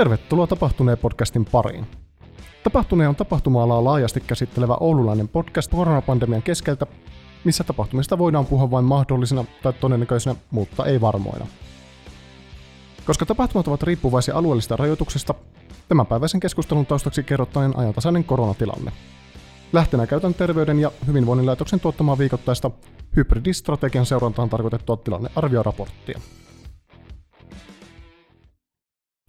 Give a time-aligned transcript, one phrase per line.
[0.00, 1.86] Tervetuloa Tapahtuneen podcastin pariin.
[2.64, 6.86] Tapahtuneen on tapahtuma-alaa laajasti käsittelevä oululainen podcast koronapandemian keskeltä,
[7.44, 11.46] missä tapahtumista voidaan puhua vain mahdollisina tai todennäköisinä, mutta ei varmoina.
[13.06, 15.34] Koska tapahtumat ovat riippuvaisia alueellisista rajoituksista,
[15.88, 18.92] tämänpäiväisen keskustelun taustaksi kerrottaen ajantasainen koronatilanne.
[19.72, 22.70] Lähtenä käytän Terveyden ja hyvinvoinnin laitoksen tuottamaa viikoittaista
[23.16, 26.20] hybridistrategian seurantaan tarkoitettua tilannearvioraporttia.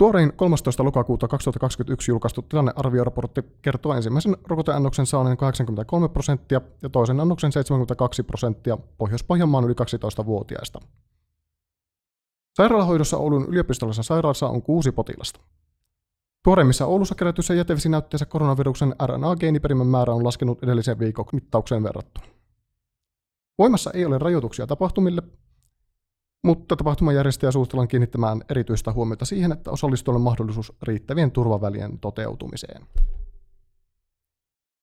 [0.01, 0.83] Tuorein 13.
[0.83, 8.77] lokakuuta 2021 julkaistu tilannearvioraportti kertoo ensimmäisen rokoteannoksen saaneen 83 prosenttia ja toisen annoksen 72 prosenttia
[8.97, 10.79] Pohjois-Pohjanmaan yli 12-vuotiaista.
[12.57, 15.39] Sairaalahoidossa Oulun yliopistollisessa sairaalassa on kuusi potilasta.
[16.43, 22.27] Tuoreimmissa Oulussa kerätyissä jätevesinäytteessä koronaviruksen RNA-geeniperimän määrä on laskenut edellisen viikon mittaukseen verrattuna.
[23.57, 25.23] Voimassa ei ole rajoituksia tapahtumille,
[26.43, 32.87] mutta tapahtumajärjestäjä suositellaan kiinnittämään erityistä huomiota siihen, että osallistujille on mahdollisuus riittävien turvavälien toteutumiseen.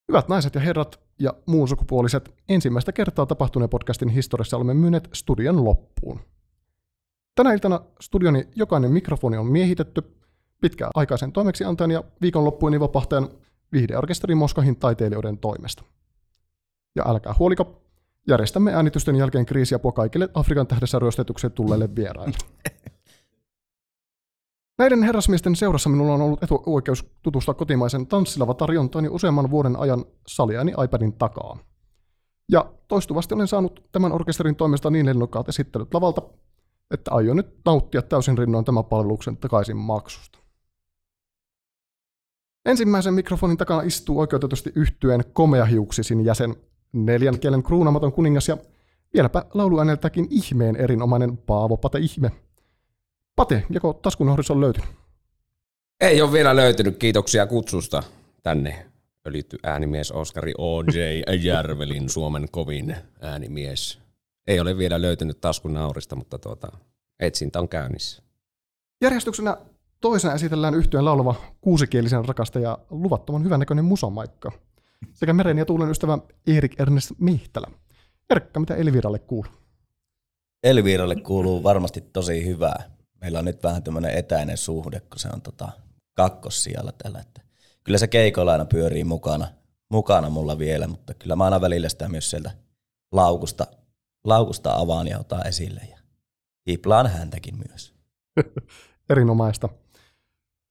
[0.07, 5.65] Hyvät naiset ja herrat ja muun sukupuoliset, ensimmäistä kertaa tapahtuneen podcastin historiassa olemme myyneet studion
[5.65, 6.19] loppuun.
[7.35, 10.03] Tänä iltana studioni jokainen mikrofoni on miehitetty
[10.61, 13.29] pitkäaikaisen toimeksiantajan ja viikonloppuini vapahtajan
[13.71, 15.83] viihdeorkesterin Moskahin taiteilijoiden toimesta.
[16.95, 17.81] Ja älkää huoliko,
[18.29, 22.37] Järjestämme äänitysten jälkeen kriisiapua kaikille Afrikan tähdessä ryöstetykseen tulleille vieraille.
[24.79, 30.05] Näiden herrasmiesten seurassa minulla on ollut etuoikeus tutustua kotimaisen tanssilava tarjontaan jo useamman vuoden ajan
[30.27, 31.57] saliani iPadin takaa.
[32.51, 36.21] Ja toistuvasti olen saanut tämän orkesterin toimesta niin lennokkaat esittelyt lavalta,
[36.91, 40.39] että aion nyt nauttia täysin rinnoin tämän palveluksen takaisin maksusta.
[42.65, 46.55] Ensimmäisen mikrofonin takana istuu oikeutetusti yhtyeen komeahiuksisin jäsen
[46.93, 48.57] neljän kielen kruunamaton kuningas ja
[49.13, 52.31] vieläpä lauluääneltäkin ihmeen erinomainen Paavo Pate Ihme.
[53.35, 54.89] Pate, joko taskunohdus on löytynyt?
[56.01, 58.03] Ei ole vielä löytynyt, kiitoksia kutsusta
[58.43, 58.85] tänne.
[59.27, 60.99] Öljytty äänimies Oskari O.J.
[61.45, 63.99] Järvelin, Suomen kovin äänimies.
[64.47, 66.67] Ei ole vielä löytynyt taskunaurista, mutta tuota,
[67.19, 68.23] etsintä on käynnissä.
[69.01, 69.57] Järjestyksenä
[70.01, 74.51] toisena esitellään yhtyeen laulava kuusikielisen rakasta ja luvattoman hyvännäköinen musamaikka–
[75.13, 76.17] sekä meren ja tuulen ystävä
[76.47, 77.67] Erik Ernest Mihtälä.
[78.29, 79.51] Erkka, mitä Elviralle kuuluu?
[80.63, 82.83] Elviralle kuuluu varmasti tosi hyvää.
[83.21, 85.71] Meillä on nyt vähän tämmöinen etäinen suhde, kun se on tota
[86.13, 87.19] kakkossijalla tällä.
[87.19, 87.41] Että
[87.83, 89.47] kyllä se keikoilla aina pyörii mukana,
[89.89, 92.51] mukana mulla vielä, mutta kyllä mä aina välillä sitä myös sieltä
[93.11, 93.67] laukusta,
[94.23, 95.81] laukusta avaan ja otan esille.
[95.89, 95.97] Ja
[96.67, 97.93] hiplaan häntäkin myös.
[99.09, 99.69] Erinomaista.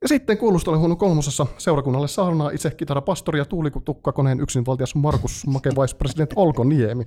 [0.02, 6.30] Ja sitten kuulusteluhuonun kolmosessa seurakunnalle saarnaa itse kitarapastori ja tuulitukkakoneen yksinvaltias Markus Make Vice President
[6.36, 7.06] Olko Niemi.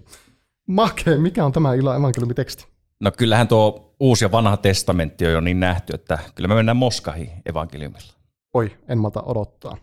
[0.67, 2.67] Make, mikä on tämä illan evankeliumiteksti?
[2.99, 6.77] No kyllähän tuo uusi ja vanha testamentti on jo niin nähty, että kyllä me mennään
[6.77, 8.13] Moskahi evankeliumilla.
[8.53, 9.77] Oi, en malta odottaa.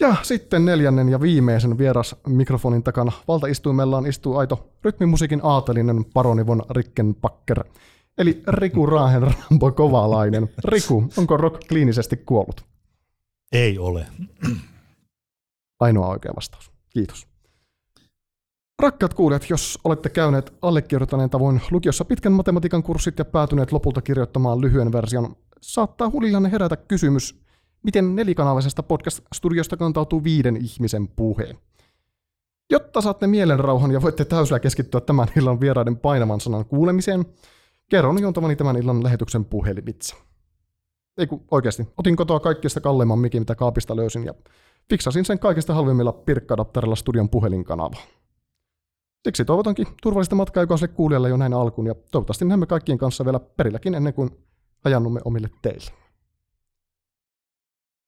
[0.00, 6.62] Ja sitten neljännen ja viimeisen vieras mikrofonin takana valtaistuimellaan istuu aito rytmimusiikin aatelinen paroni von
[6.70, 7.64] Rickenbacker–
[8.18, 10.48] Eli Riku Raahen Rambo Kovalainen.
[10.64, 12.64] Riku, onko Rock kliinisesti kuollut?
[13.52, 14.06] Ei ole.
[15.80, 16.72] Ainoa oikea vastaus.
[16.90, 17.26] Kiitos.
[18.82, 24.60] Rakkaat kuulijat, jos olette käyneet allekirjoittaneen tavoin lukiossa pitkän matematiikan kurssit ja päätyneet lopulta kirjoittamaan
[24.60, 27.40] lyhyen version, saattaa hulillanne herätä kysymys,
[27.82, 31.56] miten nelikanavaisesta podcast-studiosta kantautuu viiden ihmisen puhe.
[32.70, 37.24] Jotta saatte mielenrauhan ja voitte täysillä keskittyä tämän illan vieraiden painavan sanan kuulemiseen,
[37.94, 40.16] Kerron juontavani tämän illan lähetyksen puhelimitse.
[41.18, 41.88] Ei kun oikeasti.
[41.98, 44.34] Otin kotoa kaikista kalleimman mikin, mitä kaapista löysin, ja
[44.90, 47.96] fiksasin sen kaikista halvimmilla pirkkadapterilla studion puhelinkanava.
[49.24, 53.40] Siksi toivotankin turvallista matkaa jokaiselle kuulijalle jo näin alkuun, ja toivottavasti näemme kaikkien kanssa vielä
[53.40, 54.30] perilläkin ennen kuin
[54.84, 55.90] ajannumme omille teille.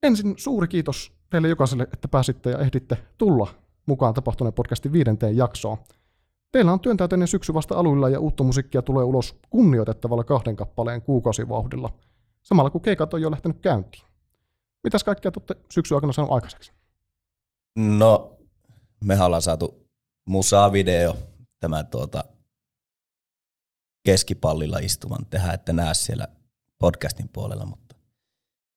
[0.02, 3.48] Ensin suuri kiitos teille jokaiselle, että pääsitte ja ehditte tulla
[3.86, 5.78] mukaan tapahtuneen podcastin viidenteen jaksoon–
[6.52, 11.92] Teillä on työntäyteinen syksy vasta aluilla ja uutta musiikkia tulee ulos kunnioitettavalla kahden kappaleen kuukausivauhdilla,
[12.42, 14.04] samalla kun keikat on jo lähtenyt käyntiin.
[14.84, 16.72] Mitäs kaikkea olette syksy aikana saanut aikaiseksi?
[17.78, 18.36] No,
[19.04, 19.86] me ollaan saatu
[20.28, 21.16] musa-video,
[21.60, 22.24] tämä tuota,
[24.04, 26.28] keskipallilla istuvan tehdä, että näe siellä
[26.78, 27.86] podcastin puolella, mutta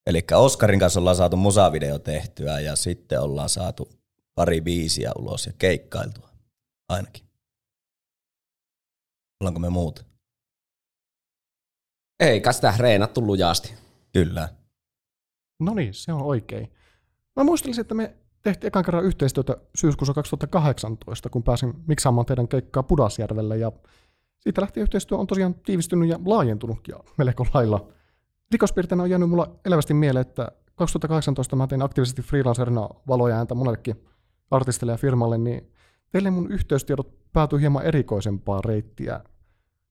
[0.06, 3.90] Eli Oskarin kanssa ollaan saatu musavideo tehtyä ja sitten ollaan saatu
[4.34, 6.28] pari biisiä ulos ja keikkailtua
[6.88, 7.29] ainakin.
[9.40, 10.06] Ollaanko me muut?
[12.20, 13.74] Ei, sitä reenattu lujasti.
[14.12, 14.48] Kyllä.
[15.60, 16.72] No niin, se on oikein.
[17.36, 22.82] Mä muistelisin, että me tehtiin ekan kerran yhteistyötä syyskuussa 2018, kun pääsin miksaamaan teidän keikkaa
[22.82, 23.72] Pudasjärvelle, ja
[24.40, 27.88] siitä lähtien yhteistyö on tosiaan tiivistynyt ja laajentunut ja melko lailla.
[28.52, 34.04] Rikospiirteinä on jäänyt mulla elävästi mieleen, että 2018 mä tein aktiivisesti freelancerina valoja ääntä monellekin
[34.50, 35.72] artistille ja firmalle, niin
[36.12, 39.20] teille mun yhteystiedot päätyi hieman erikoisempaa reittiä.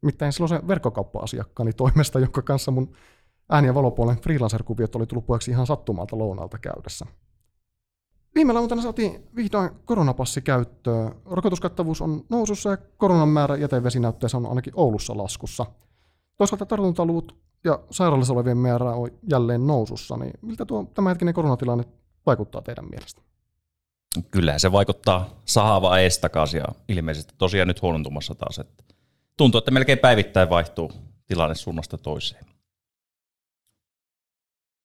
[0.02, 2.96] Mitään silloin se verkkokauppa-asiakkaani toimesta, jonka kanssa mun
[3.50, 7.06] ääni- ja valopuolen freelancer-kuviot oli tullut puheeksi ihan sattumalta lounalta käydessä.
[8.36, 11.16] Viime lauantaina saatiin vihdoin koronapassi käyttöön.
[11.26, 15.66] Rokotuskattavuus on nousussa ja koronan määrä jätevesinäytteessä on ainakin Oulussa laskussa.
[16.38, 21.84] Toisaalta tartuntaluvut ja sairaalassa olevien määrä on jälleen nousussa, niin miltä tuo tämänhetkinen koronatilanne
[22.26, 23.22] vaikuttaa teidän mielestä?
[24.32, 28.60] Kyllähän se vaikuttaa sahavaa ees takaisin ja ilmeisesti tosiaan nyt huonontumassa taas.
[28.60, 28.84] Että
[29.38, 30.92] tuntuu, että melkein päivittäin vaihtuu
[31.28, 32.46] tilanne suunnasta toiseen.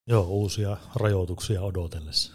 [0.07, 2.33] Joo, uusia rajoituksia odotellessa.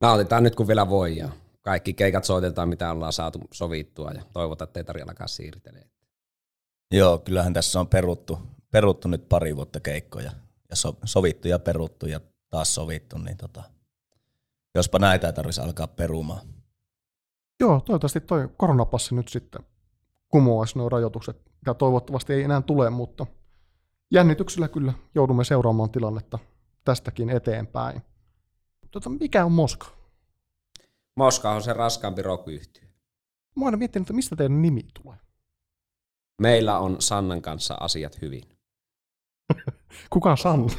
[0.00, 1.28] Nautitaan nyt kun vielä voi ja
[1.62, 5.84] kaikki keikat soitetaan, mitä ollaan saatu sovittua ja toivotaan, että ei tarvitse alkaa siirtelee.
[6.90, 8.38] Joo, kyllähän tässä on peruttu,
[8.70, 10.32] peruttu nyt pari vuotta keikkoja
[10.70, 12.20] ja so, sovittu ja peruttu ja
[12.50, 13.62] taas sovittu, niin tota,
[14.74, 16.46] jospa näitä ei tarvitsisi alkaa perumaan.
[17.60, 19.62] Joo, toivottavasti toi koronapassi nyt sitten
[20.28, 23.26] kumoaisi nuo rajoitukset, ja toivottavasti ei enää tule, mutta
[24.10, 26.38] jännityksellä kyllä joudumme seuraamaan tilannetta
[26.84, 28.02] tästäkin eteenpäin.
[28.90, 29.86] Tota, mikä on Moska?
[31.16, 32.88] Moska on se raskaampi rock -yhtiö.
[33.56, 35.18] Mä oon miettinyt, että mistä teidän nimi tulee.
[36.40, 38.42] Meillä on Sannan kanssa asiat hyvin.
[40.10, 40.72] Kuka Sanna?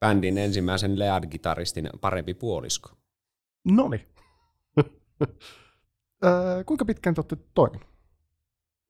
[0.00, 2.90] Bändin ensimmäisen lead-kitaristin parempi puolisko.
[3.64, 4.08] Noni.
[6.24, 7.88] Öö, kuinka pitkään te olette toiminut?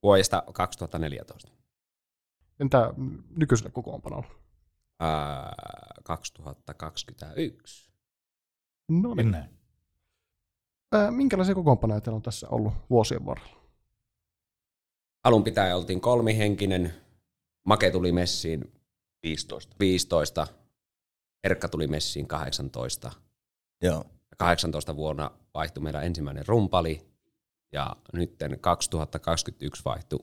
[0.02, 1.52] Vuodesta 2014.
[2.60, 2.94] Entä
[3.36, 4.28] nykyisellä kokoonpanolla?
[5.00, 5.54] Ää,
[6.04, 7.92] 2021.
[8.88, 9.36] No niin.
[10.94, 13.58] Öö, minkälaisia kokoonpanoja teillä on tässä ollut vuosien varrella?
[15.24, 16.94] Alun pitäen oltiin kolmihenkinen.
[17.64, 18.72] Make tuli messiin
[19.22, 19.76] 15.
[19.80, 20.46] 15.
[21.44, 23.12] Erkka tuli messiin 18.
[23.82, 24.04] Joo.
[24.38, 27.06] 18 vuonna vaihtui meidän ensimmäinen rumpali
[27.72, 28.30] ja nyt
[28.60, 30.20] 2021 vaihtui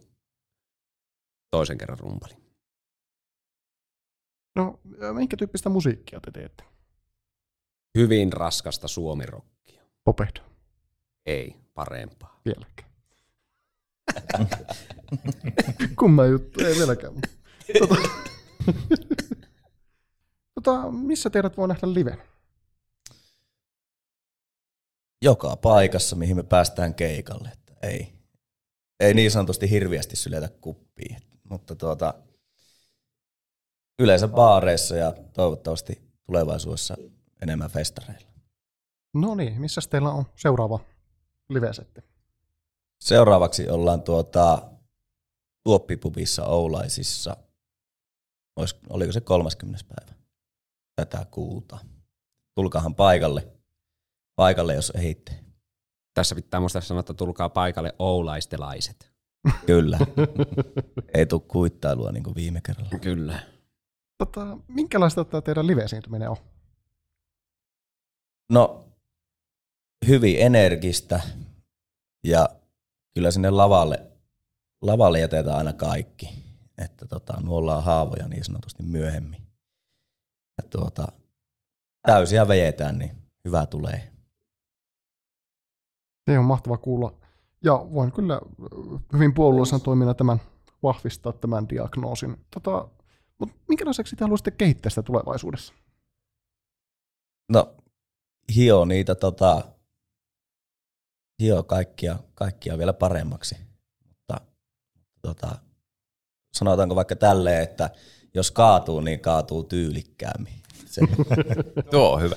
[1.52, 2.34] toisen kerran rumpali.
[4.56, 4.80] No,
[5.14, 6.64] minkä tyyppistä musiikkia te teette?
[7.98, 9.84] Hyvin raskasta suomirokkia.
[10.04, 10.42] Popehdo,
[11.26, 12.42] Ei, parempaa.
[12.46, 12.92] vieläkään.
[16.00, 17.14] Kumma juttu, ei vieläkään.
[17.80, 17.96] Tota,
[20.66, 22.18] tota, missä teidät voi nähdä live?
[25.22, 27.50] Joka paikassa, mihin me päästään keikalle.
[27.50, 28.14] Että ei,
[29.00, 31.18] ei niin sanotusti hirviästi syletä kuppiin.
[31.44, 32.14] Mutta tuota,
[34.00, 36.98] yleensä baareissa ja toivottavasti tulevaisuudessa
[37.42, 38.28] enemmän festareilla.
[39.14, 40.80] No niin, missä teillä on seuraava
[41.50, 42.02] live-setti?
[43.00, 44.72] Seuraavaksi ollaan tuota,
[45.64, 47.38] Tuoppipubissa Oulaisissa.
[48.56, 49.86] Olis, oliko se 30.
[49.96, 50.25] päivä
[50.96, 51.78] tätä kuuta?
[52.56, 53.48] Tulkahan paikalle,
[54.36, 55.32] paikalle jos ehitte.
[56.14, 59.12] Tässä pitää muistaa sanoa, että tulkaa paikalle oulaistelaiset.
[59.66, 59.98] Kyllä.
[61.14, 63.00] Ei tule kuittailua niin kuin viime kerralla.
[63.02, 63.40] Kyllä.
[64.18, 66.38] Tota, minkälaista tämä teidän live-esiintyminen on?
[68.52, 68.86] No,
[70.08, 71.22] hyvin energistä
[72.24, 72.50] ja
[73.14, 74.12] kyllä sinne lavalle,
[74.82, 76.30] lavalle jätetään aina kaikki.
[76.78, 79.45] Että tota, nuollaan haavoja niin sanotusti myöhemmin.
[80.58, 81.08] Ja tuota,
[82.02, 83.12] täysiä vejetään, niin
[83.46, 84.12] hyvä tulee.
[86.26, 87.18] Se on mahtava kuulla.
[87.64, 88.42] Ja voin kyllä
[89.14, 90.42] hyvin puolueellisena toimina tämän
[90.84, 92.46] vahvistaa tämän diagnoosin.
[92.54, 92.90] Tota,
[93.40, 95.74] mutta minkälaiseksi te haluaisitte kehittää sitä tulevaisuudessa?
[97.50, 97.76] No,
[98.56, 99.62] hio niitä tota,
[101.42, 103.58] hio kaikkia, kaikkia vielä paremmaksi.
[104.08, 104.42] Mutta
[105.22, 105.56] tota,
[106.54, 107.90] sanotaanko vaikka tälleen, että
[108.36, 110.54] jos kaatuu, niin kaatuu tyylikkäämmin.
[110.86, 111.01] Se,
[111.92, 112.36] Tuo on hyvä.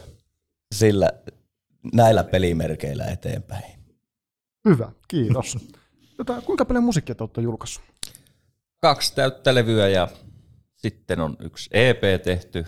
[0.75, 1.11] sillä,
[1.93, 3.79] näillä pelimerkeillä eteenpäin.
[4.69, 5.59] Hyvä, kiitos.
[6.17, 7.85] Tota, kuinka paljon musiikkia te olette julkaissut?
[8.81, 10.09] Kaksi täyttä levyä ja
[10.77, 12.65] sitten on yksi EP tehty,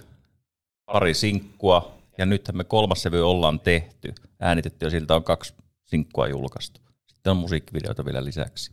[0.87, 6.29] pari sinkkua ja nythän me kolmas levy ollaan tehty, äänitetty ja siltä on kaksi sinkkua
[6.29, 6.81] julkaistu.
[7.07, 8.73] Sitten on musiikkivideoita vielä lisäksi.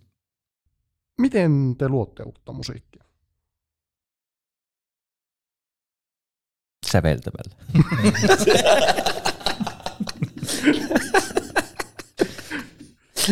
[1.22, 3.04] Miten te luotte uutta musiikkia?
[6.92, 7.56] Säveltämällä.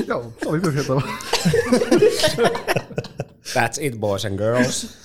[0.07, 1.01] Joo, oli tyhjentävä.
[3.53, 4.97] That's it, boys and girls.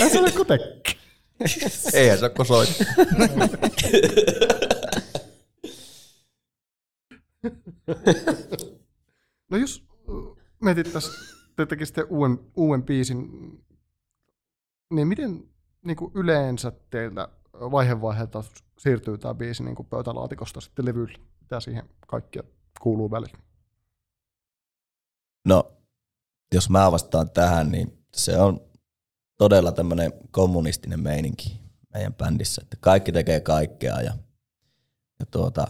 [0.00, 0.98] Ei se ole kotekki.
[1.92, 2.78] Eihän se ole kosoit.
[9.50, 10.12] No jos ö,
[10.62, 11.14] mietittäisiin,
[11.56, 13.28] te tekisitte uuden, uuden biisin,
[14.90, 15.53] Niin miten
[15.84, 18.44] niin kuin yleensä teiltä vaihe vaiheelta
[18.78, 21.18] siirtyy tämä biisi niin kuin pöytälaatikosta sitten levylle?
[21.40, 22.42] Mitä siihen kaikkia
[22.80, 23.38] kuuluu välillä?
[25.44, 25.72] No,
[26.54, 28.60] jos mä vastaan tähän, niin se on
[29.38, 31.60] todella tämmöinen kommunistinen meininki
[31.94, 34.12] meidän bändissä, että kaikki tekee kaikkea ja,
[35.20, 35.66] ja tuota,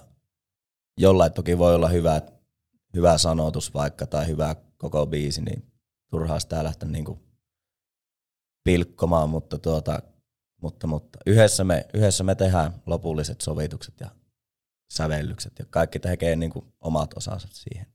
[0.98, 2.22] jollain toki voi olla hyvä,
[2.94, 5.72] hyvä sanotus vaikka tai hyvä koko biisi, niin
[6.10, 7.22] turhaa sitä lähteä niinku
[8.64, 10.02] pilkkomaan, mutta, tuota,
[10.62, 14.10] mutta, mutta yhdessä, me, yhdessä me tehdään lopulliset sovitukset ja
[14.92, 17.86] sävellykset ja kaikki tekee niinku omat osansa siihen.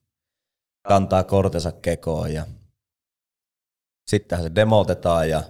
[0.87, 2.45] Kantaa kortensa kekoon ja
[4.09, 5.43] sittenhän se demotetaan ja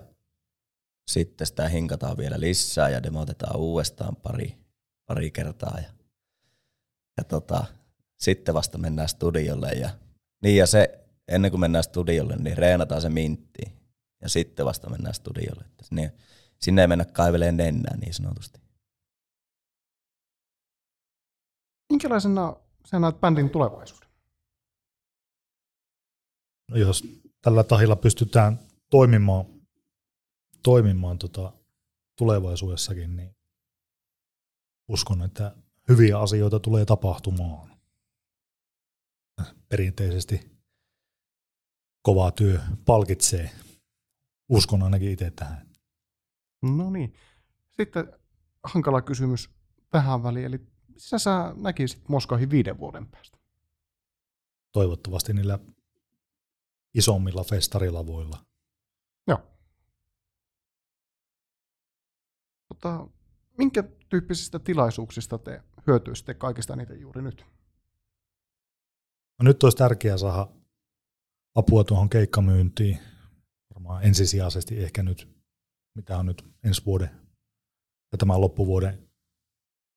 [1.12, 4.58] sitten sitä hinkataan vielä lisää ja demotetaan uudestaan pari,
[5.06, 5.90] pari kertaa ja,
[7.18, 7.66] ja tota,
[8.20, 9.90] sitten vasta mennään studiolle ja
[10.44, 13.79] niin ja se ennen kuin mennään studiolle, niin reenataan se mintti
[14.22, 15.66] ja sitten vasta mennään studiolle.
[15.66, 16.14] Että sinne,
[16.60, 18.60] sinne ei mennä kaiveleen nennää niin sanotusti.
[21.90, 24.10] Minkälaisena sä näet bändin tulevaisuuden?
[26.70, 27.04] No jos
[27.42, 28.60] tällä tahilla pystytään
[28.90, 29.46] toimimaan,
[30.64, 31.54] toimimaan tota
[32.16, 33.36] tulevaisuudessakin, niin
[34.88, 35.56] uskon, että
[35.90, 37.80] hyviä asioita tulee tapahtumaan.
[39.70, 40.52] Perinteisesti
[42.02, 43.52] kova työ palkitsee.
[44.50, 45.70] Uskon ainakin itse tähän.
[46.62, 47.14] No niin.
[47.72, 48.14] Sitten
[48.64, 49.50] hankala kysymys
[49.90, 50.46] tähän väliin.
[50.46, 53.38] Eli missä sä näkisit Moskahin viiden vuoden päästä?
[54.72, 55.60] Toivottavasti niillä
[56.94, 58.46] isommilla festarilavoilla.
[59.28, 59.42] Joo.
[62.68, 63.08] Tota,
[63.58, 67.46] minkä tyyppisistä tilaisuuksista te hyötyisitte kaikista niitä juuri nyt?
[69.40, 70.48] No nyt olisi tärkeää saada
[71.56, 73.00] apua tuohon keikkamyyntiin.
[73.80, 75.30] Varmaan ensisijaisesti ehkä nyt,
[75.96, 77.10] mitä on nyt ensi vuoden
[78.12, 79.10] ja tämän loppuvuoden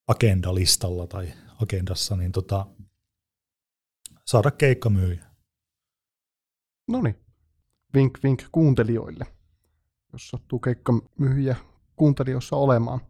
[0.06, 2.66] agendalistalla tai agendassa, niin tota,
[4.26, 5.26] saada keikkamyyjä.
[6.88, 7.18] No niin.
[7.94, 9.26] Vink vink kuuntelijoille,
[10.12, 11.56] jos sattuu keikkamyyjiä
[11.96, 13.00] kuuntelijoissa olemaan.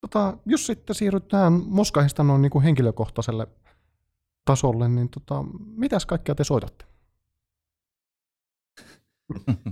[0.00, 3.46] Tota, jos sitten siirrytään Moskahista noin niin kuin henkilökohtaiselle
[4.44, 6.93] tasolle, niin tota, mitäs kaikkea te soitatte?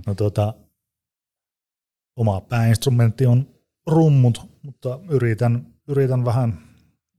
[0.07, 0.53] No tuota,
[2.15, 3.55] oma pääinstrumentti on
[3.87, 6.61] rummut, mutta yritän, yritän vähän,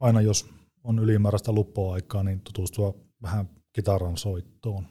[0.01, 0.51] aina jos
[0.85, 4.87] on ylimääräistä luppoaikaa, niin tutustua vähän kitaran soittoon.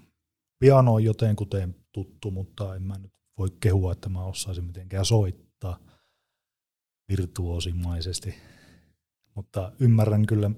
[0.59, 5.79] Piano on jotenkuten tuttu, mutta en mä nyt voi kehua, että mä osaisin mitenkään soittaa
[7.09, 8.35] virtuosimaisesti.
[9.35, 10.51] Mutta ymmärrän kyllä,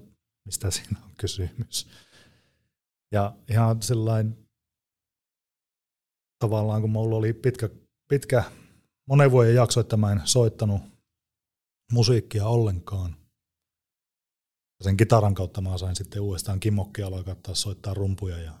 [0.44, 1.88] mistä siinä on kysymys.
[3.12, 4.45] Ja ihan sellainen
[6.38, 7.68] tavallaan, kun mulla oli pitkä,
[8.08, 8.44] pitkä
[9.08, 10.82] monen vuoden jakso, että mä en soittanut
[11.92, 13.16] musiikkia ollenkaan.
[14.84, 18.52] Sen kitaran kautta mä sain sitten uudestaan kimmokkia alkaa taas soittaa rumpuja ja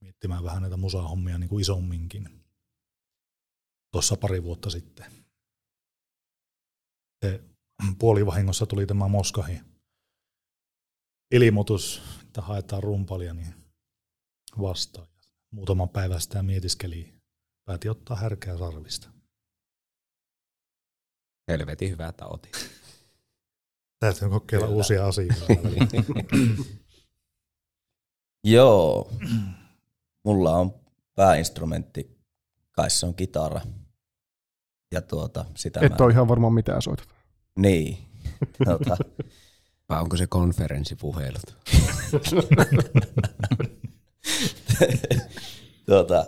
[0.00, 2.44] miettimään vähän näitä musahommia niin kuin isomminkin.
[3.92, 5.12] Tuossa pari vuotta sitten.
[7.24, 7.44] Se
[7.98, 9.60] puolivahingossa tuli tämä Moskahi
[11.30, 13.54] ilmoitus, että haetaan rumpalia, niin
[14.60, 15.06] vastaan.
[15.50, 17.14] Muutaman päivän sitä mietiskeli.
[17.64, 19.08] Pääti ottaa härkää sarvista.
[21.48, 22.52] Helvetin hyvä, että otin.
[24.00, 24.76] Täytyy kokeilla Kyllä.
[24.76, 25.34] uusia asioita.
[28.44, 29.12] Joo,
[30.24, 30.74] mulla on
[31.14, 32.18] pääinstrumentti,
[32.72, 33.60] kai se on kitara.
[34.92, 36.04] Ja tuota, sitä Et mä...
[36.04, 37.08] ole ihan varmaan mitään soitat.
[37.56, 37.98] Niin.
[38.64, 38.96] Tuota,
[39.88, 41.56] Vai onko se konferenssipuhelut?
[45.86, 46.26] tuota,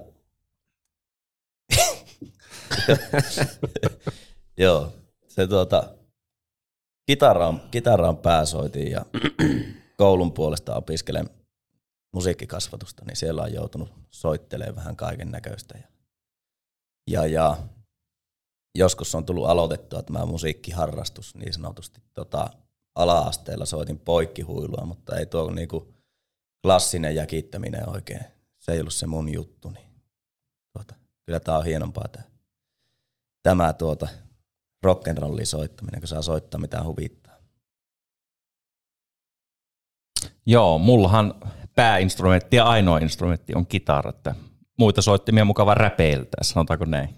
[4.59, 4.93] Joo,
[5.29, 5.95] se tuota,
[7.07, 9.07] kitara on, kitara on pääsoitin ja
[9.99, 11.31] koulun puolesta opiskelen
[12.15, 15.79] musiikkikasvatusta, niin siellä on joutunut soittelemaan vähän kaiken näköistä.
[15.79, 15.89] Ja,
[17.11, 17.57] ja, ja
[18.75, 22.01] joskus on tullut aloitettua tämä musiikkiharrastus niin sanotusti.
[22.15, 22.51] Tota,
[22.95, 25.95] ala-asteella soitin poikkihuilua, mutta ei tuo niinku
[26.63, 28.21] klassinen jäkittäminen oikein.
[28.59, 29.71] Se ei ollut se mun juttu.
[29.71, 29.87] Niin
[30.73, 30.95] tuota,
[31.27, 32.25] kyllä tämä on hienompaa tämä,
[33.43, 34.09] tämä tuota,
[34.87, 37.37] rock'n'rollin soittaminen, kun saa soittaa mitä huvittaa.
[40.47, 41.35] Joo, mullahan
[41.75, 44.35] pääinstrumentti ja ainoa instrumentti on kitara, että
[44.79, 47.17] muita soittimia mukava räpeiltää, sanotaanko näin.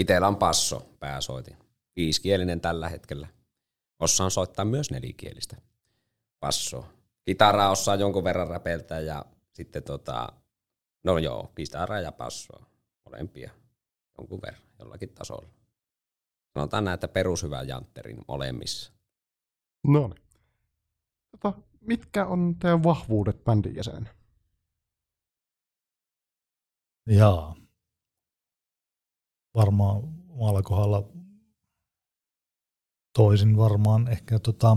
[0.00, 1.56] Itellä on passo pääsoitin.
[1.96, 3.28] Viisikielinen tällä hetkellä.
[4.00, 5.56] Osaan soittaa myös nelikielistä
[6.40, 6.97] passoa.
[7.28, 10.28] Kitaraa osaa jonkun verran räpeltää ja sitten tota,
[11.04, 12.66] no joo, kitaraa ja passoa
[13.04, 13.50] molempia
[14.18, 15.48] jonkun verran, jollakin tasolla.
[16.54, 18.92] Sanotaan näin, että perushyvä jantterin molemmissa.
[19.86, 20.22] No niin.
[21.30, 24.14] Tota, mitkä on teidän vahvuudet bändin jäsenenä?
[27.06, 27.56] Jaa.
[29.54, 29.96] Varmaan
[30.28, 31.08] omalla kohdalla
[33.16, 34.76] toisin varmaan ehkä tota,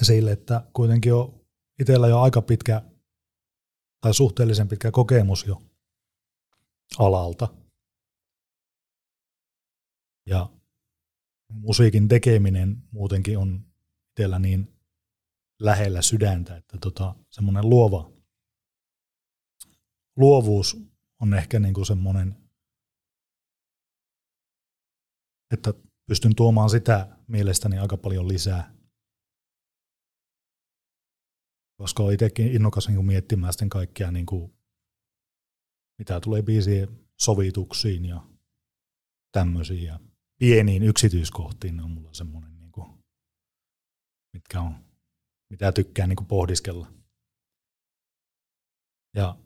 [0.00, 1.40] esille, että kuitenkin on
[1.80, 2.82] itsellä jo aika pitkä
[4.00, 5.62] tai suhteellisen pitkä kokemus jo
[6.98, 7.48] alalta.
[10.26, 10.50] Ja
[11.52, 13.64] musiikin tekeminen muutenkin on
[14.10, 14.68] itsellä niin
[15.60, 18.12] lähellä sydäntä, että tota, semmoinen luova
[20.16, 20.76] luovuus
[21.20, 22.36] on ehkä niin kuin semmoinen,
[25.50, 25.74] että
[26.06, 28.74] pystyn tuomaan sitä mielestäni aika paljon lisää.
[31.82, 34.52] Koska olen itsekin innokas niin kuin miettimään sitten kaikkia, niin kuin,
[35.98, 36.88] mitä tulee biisien
[37.20, 38.26] sovituksiin ja
[39.32, 39.82] tämmöisiin.
[39.82, 40.00] Ja
[40.38, 43.04] pieniin yksityiskohtiin on mulla semmoinen, niin kuin,
[44.32, 44.84] mitkä on,
[45.50, 46.92] mitä tykkään niin kuin pohdiskella.
[49.16, 49.38] Ja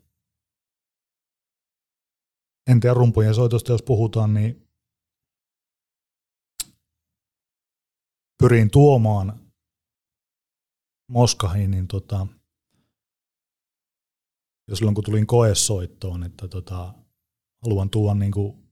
[2.69, 4.67] en tiedä rumpujen soitosta, jos puhutaan, niin
[8.39, 9.46] pyrin tuomaan
[11.07, 12.27] Moskahiin, niin tota,
[14.67, 16.93] jos silloin kun tulin koesoittoon, että tota,
[17.63, 18.67] haluan tuoda niin kuin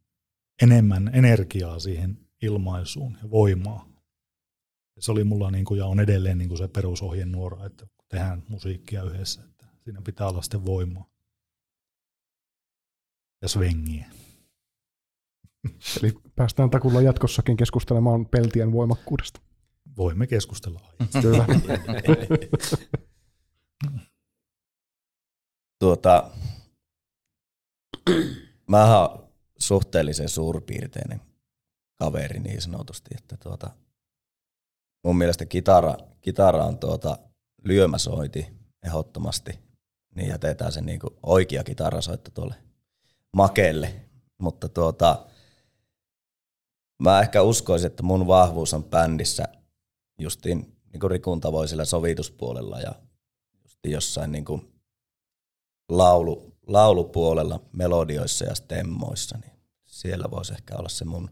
[0.61, 3.87] enemmän energiaa siihen ilmaisuun ja voimaa.
[4.95, 8.43] Ja se oli mulla niin kuin, ja on edelleen niin kuin se perusohjenuora, että tehdään
[8.47, 11.09] musiikkia yhdessä, että siinä pitää olla sitten voimaa
[13.41, 14.11] ja svengiä.
[16.01, 19.41] Eli päästään takulla jatkossakin keskustelemaan peltien voimakkuudesta.
[19.97, 20.79] Voimme keskustella
[21.21, 21.45] Kyllä.
[25.79, 26.29] tuota,
[28.67, 31.21] mä oon suhteellisen suurpiirteinen
[31.95, 33.69] kaveri niin sanotusti, että tuota,
[35.03, 37.17] mun mielestä kitara, kitara on tuota
[37.63, 38.47] lyömäsoiti
[38.85, 39.59] ehdottomasti,
[40.15, 42.55] niin jätetään se niinku oikea kitarasoitto tuolle
[43.35, 43.95] makelle.
[44.37, 45.25] Mutta tuota,
[47.03, 49.47] mä ehkä uskoisin, että mun vahvuus on bändissä
[50.19, 52.95] justiin niin kuin Rikun tavoin sillä sovituspuolella ja
[53.63, 54.73] justiin jossain niin kuin
[55.89, 59.51] laulu, laulupuolella, melodioissa ja stemmoissa, niin
[59.85, 61.29] siellä voisi ehkä olla se mun,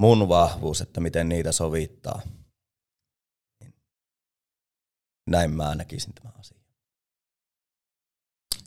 [0.00, 2.22] mun vahvuus, että miten niitä sovittaa.
[5.30, 6.60] Näin mä näkisin tämän asian.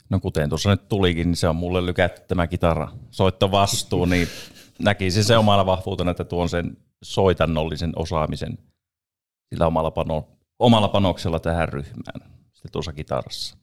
[0.10, 4.28] No kuten tuossa nyt tulikin, niin se on mulle lykätty tämä kitara soittovastuu, niin
[4.80, 8.58] näkisin se omalla vahvuutena, että tuon sen soitannollisen osaamisen
[9.50, 10.28] sillä omalla, pano,
[10.60, 13.58] omalla panoksella tähän ryhmään sitten tuossa kitarassa.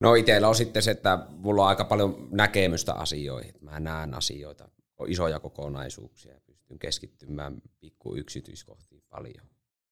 [0.00, 3.54] No itsellä on sitten se, että mulla on aika paljon näkemystä asioihin.
[3.60, 9.46] Mä näen asioita, on isoja kokonaisuuksia ja pystyn keskittymään pikku yksityiskohtiin paljon.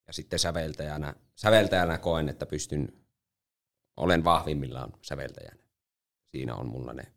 [0.07, 2.93] Ja sitten säveltäjänä, säveltäjänä koen, että pystyn,
[3.97, 5.63] olen vahvimmillaan säveltäjänä.
[6.25, 7.13] Siinä on mulla ne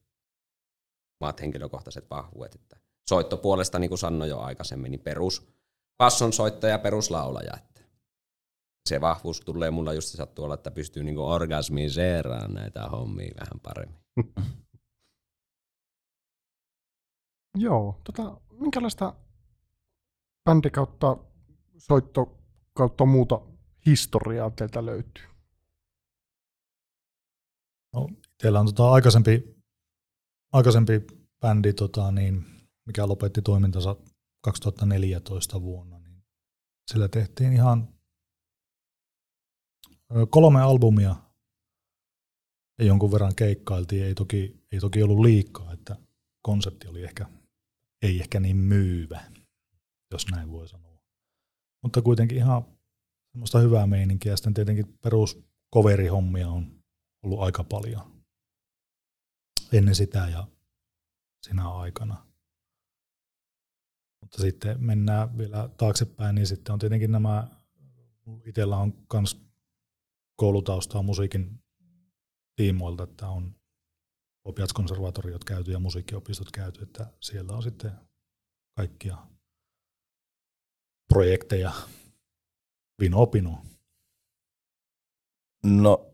[1.19, 2.55] omat henkilökohtaiset vahvuudet.
[2.55, 2.77] Että
[3.09, 5.47] soittopuolesta, niin kuin sanoin jo aikaisemmin, niin perus
[5.97, 7.53] basson soittaja, peruslaulaja.
[7.57, 7.81] Että
[8.89, 13.99] se vahvuus tulee mulla just tuolla, että pystyy niinku orgasmiseeraamaan näitä hommia vähän paremmin.
[17.57, 19.13] Joo, tota, minkälaista
[20.45, 21.17] bändi kautta
[21.77, 22.37] soitto
[22.73, 23.41] kautta muuta
[23.85, 25.23] historiaa teiltä löytyy?
[27.93, 28.09] No,
[28.41, 29.55] teillä on tota aikaisempi,
[30.53, 31.01] aikaisempi
[31.41, 32.45] bändi, tota, niin,
[32.87, 33.95] mikä lopetti toimintansa
[34.43, 36.23] 2014 vuonna, niin
[36.91, 37.93] sillä tehtiin ihan
[40.29, 41.15] kolme albumia
[42.79, 44.05] ja jonkun verran keikkailtiin.
[44.05, 45.95] Ei toki, ei toki ollut liikaa, että
[46.41, 47.25] konsepti oli ehkä,
[48.01, 49.31] ei ehkä niin myyvä,
[50.11, 50.97] jos näin voi sanoa.
[51.83, 52.65] Mutta kuitenkin ihan
[53.31, 54.35] semmoista hyvää meininkiä.
[54.35, 55.39] Sitten tietenkin perus
[56.11, 56.83] hommia on
[57.23, 58.23] ollut aika paljon
[59.71, 60.47] ennen sitä ja
[61.47, 62.26] sinä aikana.
[64.27, 67.47] Mutta sitten mennään vielä taaksepäin, niin sitten on tietenkin nämä,
[68.45, 69.41] itsellä on myös
[70.35, 71.63] koulutaustaa musiikin
[72.55, 73.55] tiimoilta, että on
[74.43, 77.91] opiatskonservatoriot käyty ja musiikkiopistot käyty, että siellä on sitten
[78.77, 79.17] kaikkia
[81.07, 81.71] projekteja
[82.99, 83.61] vino pino.
[85.63, 86.13] No,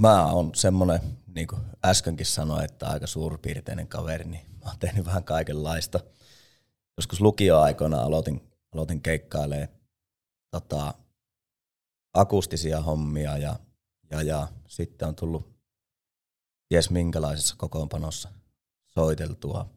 [0.00, 5.06] mä oon semmonen, niin kuin äskenkin sanoin, että aika suurpiirteinen kaveri, niin mä oon tehnyt
[5.06, 6.00] vähän kaikenlaista
[6.96, 9.68] joskus lukioaikoina aloitin, aloitin keikkailemaan
[10.50, 10.94] tota,
[12.14, 13.56] akustisia hommia ja,
[14.10, 15.54] ja, ja sitten on tullut
[16.68, 18.28] ties minkälaisessa kokoonpanossa
[18.86, 19.70] soiteltua.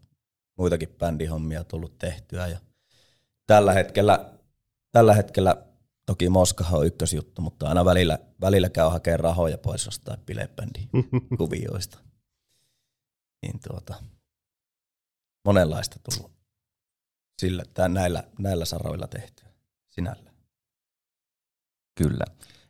[0.58, 2.60] Muitakin bändihommia tullut tehtyä ja
[3.48, 4.34] tällä hetkellä,
[4.92, 5.66] tällä hetkellä
[6.06, 10.90] toki Moskahan on ykkösjuttu, mutta aina välillä, välillä käy hakemaan rahoja pois jostain bilebändin
[11.38, 11.98] kuvioista.
[13.42, 14.04] Niin tuota,
[15.46, 16.37] monenlaista tullut
[17.42, 19.48] sillä, tää, näillä, näillä saroilla tehtyä
[19.88, 20.32] sinällä.
[21.96, 22.26] Kyllä.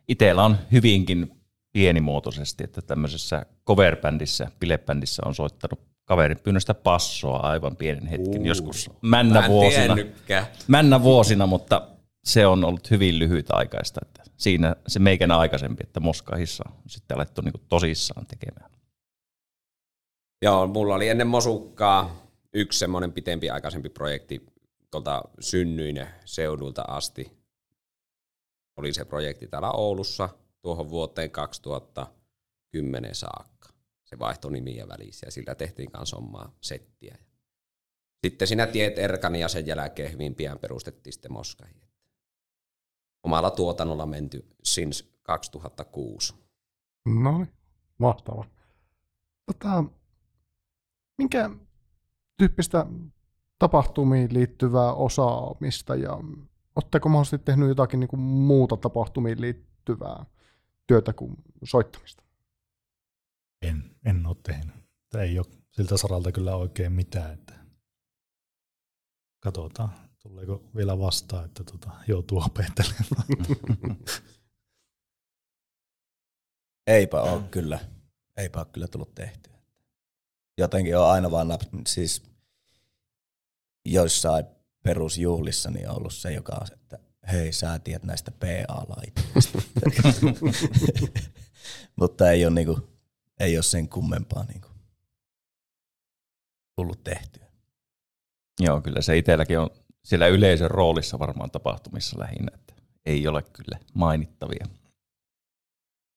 [0.08, 1.38] Itellä on hyvinkin
[1.72, 8.90] pienimuotoisesti, että tämmöisessä coverbändissä, bilebändissä on soittanut kaverin pyynnöstä passoa aivan pienen hetken, Uu, joskus
[9.02, 9.96] männä vuosina,
[10.68, 11.88] männä vuosina, mutta
[12.24, 14.00] se on ollut hyvin lyhyt aikaista.
[14.06, 18.70] Että siinä se meikänä aikaisempi, että Moskahissa on sitten alettu niin tosissaan tekemään.
[20.42, 24.46] Joo, mulla oli ennen Mosukkaa yksi semmoinen pitempi aikaisempi projekti
[24.90, 27.38] tuolta synnyinen seudulta asti.
[28.76, 30.28] Oli se projekti täällä Oulussa
[30.62, 33.68] tuohon vuoteen 2010 saakka.
[34.04, 37.18] Se vaihtoi nimiä välissä ja sillä tehtiin kanssa omaa settiä.
[38.24, 41.74] Sitten sinä tiet Erkani ja sen jälkeen hyvin pian perustettiin sitten Moskahi.
[43.22, 46.34] Omalla tuotannolla menty since 2006.
[47.06, 47.52] No niin,
[47.98, 48.44] mahtava.
[49.46, 49.84] Tota,
[51.18, 51.50] minkä
[52.36, 52.86] tyyppistä
[53.58, 56.18] tapahtumiin liittyvää osaamista ja
[56.76, 60.26] oletteko mahdollisesti tehnyt jotakin niin kuin muuta tapahtumiin liittyvää
[60.86, 62.22] työtä kuin soittamista?
[63.62, 64.74] En, en ole tehnyt.
[65.08, 67.34] Tämä ei ole siltä saralta kyllä oikein mitään.
[67.34, 67.54] Että
[69.40, 69.90] katsotaan,
[70.22, 73.96] tuleeko vielä vastaan, että tota, joutuu opettelemaan.
[76.86, 77.78] Eipä ole kyllä,
[78.36, 79.58] eipä ole kyllä tullut tehtyä.
[80.58, 81.48] Jotenkin on aina vaan
[81.86, 82.22] siis
[83.92, 84.44] joissain
[84.82, 86.98] perusjuhlissa niin on ollut se, joka on, että
[87.32, 89.62] hei, sä tiedät näistä PA-laitteista.
[91.96, 92.88] Mutta ei ole, niinku,
[93.40, 94.68] ei ole sen kummempaa niinku
[96.76, 97.46] tullut tehtyä.
[98.60, 99.70] Joo, kyllä se itselläkin on
[100.04, 102.74] siellä yleisön roolissa varmaan tapahtumissa lähinnä, että
[103.06, 104.66] ei ole kyllä mainittavia.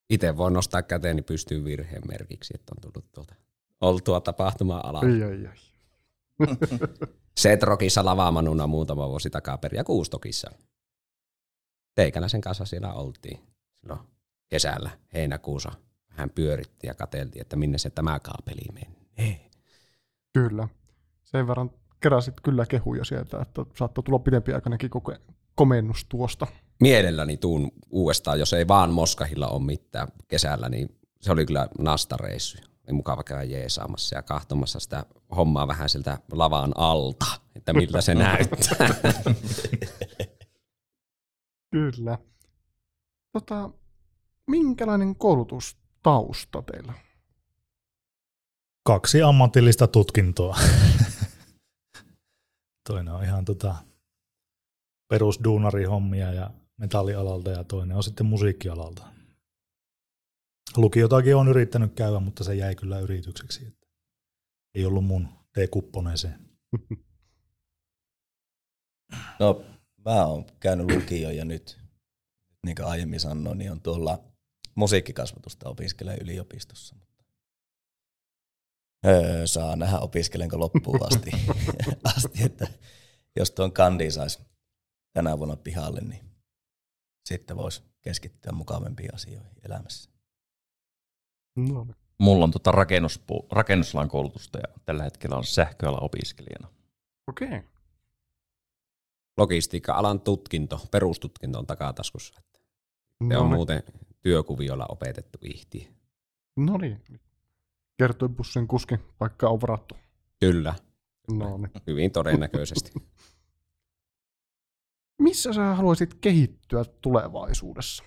[0.10, 3.36] Itse voin nostaa käteeni pystyyn virheen merkiksi, että on tullut tuolta
[3.82, 5.14] oltua tapahtumaa alalla.
[5.14, 5.71] Ai, ai, ai.
[7.39, 10.51] Setrokissa lavaamanuna muutama vuosi takaperin ja Kuustokissa.
[11.95, 13.39] Teikäläisen kanssa siellä oltiin
[13.82, 13.99] silloin
[14.49, 15.71] kesällä, heinäkuussa.
[16.08, 19.49] Hän pyöritti ja kateltiin, että minne se tämä kaapeli menee.
[20.34, 20.67] Kyllä.
[21.23, 25.21] Sen verran keräsit kyllä kehuja sieltä, että saattoi tulla pidempiaikainenkin koke-
[25.56, 26.47] komennus tuosta.
[26.82, 32.71] Mielelläni tuun uudestaan, jos ei vaan Moskahilla ole mitään kesällä, niin se oli kyllä nastareissu.
[32.88, 38.15] Oli mukava käydä jeesaamassa ja kahtomassa sitä hommaa vähän siltä lavaan alta, että miltä se
[38.15, 38.88] näyttää.
[41.72, 42.17] Kyllä.
[43.32, 43.70] Tota,
[44.48, 46.94] minkälainen koulutustausta teillä?
[48.84, 50.58] Kaksi ammatillista tutkintoa.
[52.89, 53.76] toinen on ihan tota
[55.08, 59.21] perusduunarihommia ja metallialalta ja toinen on sitten musiikkialalta.
[60.78, 63.68] Lukiotakin on yrittänyt käydä, mutta se jäi kyllä yritykseksi.
[63.68, 63.88] Että
[64.76, 66.40] ei ollut mun T-kupponeeseen.
[69.40, 69.64] No,
[70.06, 71.80] mä oon käynyt lukion ja nyt,
[72.66, 74.24] niin kuin aiemmin sanoin, niin on tuolla
[74.76, 76.96] musiikkikasvatusta opiskelen yliopistossa.
[79.06, 81.32] Öö, saa nähdä opiskelenko loppuun asti,
[82.16, 82.68] asti että
[83.36, 84.40] jos tuon kandi saisi
[85.14, 86.26] tänä vuonna pihalle, niin
[87.26, 90.11] sitten voisi keskittyä mukavampiin asioihin elämässä.
[91.56, 91.88] No,
[92.18, 96.68] Mulla on tota rakennuspu- rakennusalan koulutusta ja tällä hetkellä on sähköalan opiskelijana.
[97.28, 97.48] okei.
[97.48, 97.62] Okay.
[99.38, 102.34] Logistiikka-alan tutkinto, perustutkinto on takataskussa.
[102.40, 103.56] Että Se No, on niin.
[103.56, 103.84] muuten
[104.22, 105.90] työkuviolla opetettu ihti.
[106.58, 107.04] no niin.
[107.98, 109.96] Kertoibussin kuskin paikka on varattu.
[110.40, 110.76] Kyllä,
[111.32, 111.72] No niin.
[111.88, 112.92] hyvin todennäköisesti.
[115.20, 118.04] Missä sä haluaisit kehittyä tulevaisuudessa?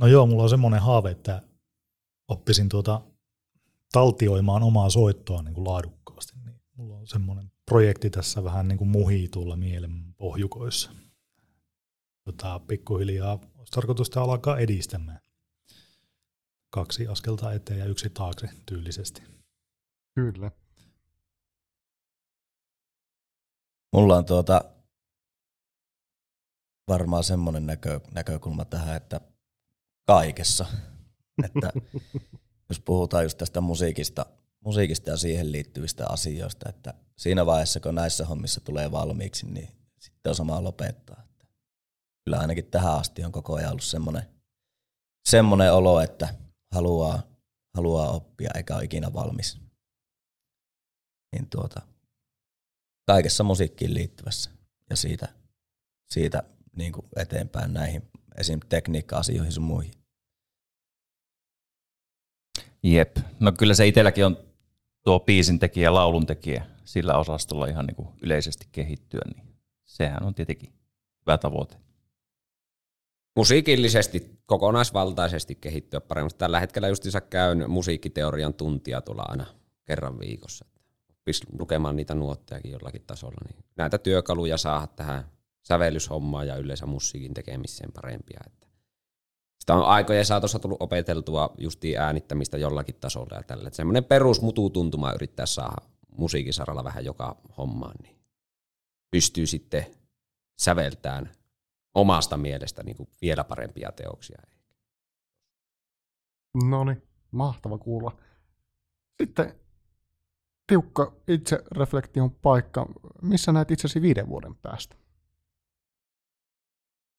[0.00, 1.42] No joo, mulla on semmoinen haave, että
[2.28, 3.00] oppisin tuota
[3.92, 6.32] taltioimaan omaa soittoa niin kuin laadukkaasti.
[6.44, 10.90] Niin mulla on semmoinen projekti tässä vähän niin kuin muhii tuolla mielen pohjukoissa.
[12.24, 15.20] Tota, pikkuhiljaa olisi tarkoitus sitä alkaa edistämään.
[16.70, 19.22] Kaksi askelta eteen ja yksi taakse tyylisesti.
[20.14, 20.50] Kyllä.
[23.92, 24.64] Mulla on tuota
[26.88, 29.20] varmaan semmoinen näkö, näkökulma tähän, että
[30.06, 30.66] kaikessa,
[31.44, 31.72] että
[32.68, 34.26] jos puhutaan just tästä musiikista,
[34.64, 40.30] musiikista ja siihen liittyvistä asioista, että siinä vaiheessa, kun näissä hommissa tulee valmiiksi, niin sitten
[40.30, 41.22] on sama lopettaa.
[41.24, 41.46] Että
[42.24, 44.22] kyllä ainakin tähän asti on koko ajan ollut semmoinen,
[45.28, 46.34] semmoinen olo, että
[46.74, 47.22] haluaa,
[47.74, 49.58] haluaa oppia eikä ole ikinä valmis.
[51.32, 51.82] Niin tuota,
[53.06, 54.50] kaikessa musiikkiin liittyvässä
[54.90, 55.28] ja siitä,
[56.10, 56.42] siitä
[56.76, 58.60] niin kuin eteenpäin näihin esim.
[58.68, 59.92] tekniikka-asioihin sun muihin.
[62.82, 63.16] Jep.
[63.40, 64.36] No kyllä se itselläkin on
[65.04, 69.46] tuo biisin tekijä, laulun tekijä sillä osastolla ihan niin kuin yleisesti kehittyä, niin
[69.84, 70.72] sehän on tietenkin
[71.26, 71.76] hyvä tavoite.
[73.36, 76.30] Musiikillisesti, kokonaisvaltaisesti kehittyä paremmin.
[76.38, 79.46] Tällä hetkellä justiinsa käyn musiikkiteorian tuntia tuolla aina
[79.84, 80.64] kerran viikossa.
[81.10, 83.40] Oppis lukemaan niitä nuottejakin jollakin tasolla.
[83.44, 85.24] Niin näitä työkaluja saada tähän
[85.66, 88.40] sävellyshommaan ja yleensä musiikin tekemiseen parempia.
[88.46, 88.66] Että
[89.60, 93.70] sitä on aikojen saatossa tullut opeteltua justiin äänittämistä jollakin tasolla ja tällä.
[93.72, 95.86] Semmoinen perusmututuntuma yrittää saada
[96.18, 98.16] musiikin saralla vähän joka hommaan, niin
[99.10, 99.86] pystyy sitten
[100.58, 101.30] säveltään
[101.94, 104.42] omasta mielestä niin kuin vielä parempia teoksia.
[106.64, 108.16] No niin, mahtava kuulla.
[109.22, 109.54] Sitten
[110.66, 112.86] tiukka itse reflektion paikka.
[113.22, 114.96] Missä näet itsesi viiden vuoden päästä?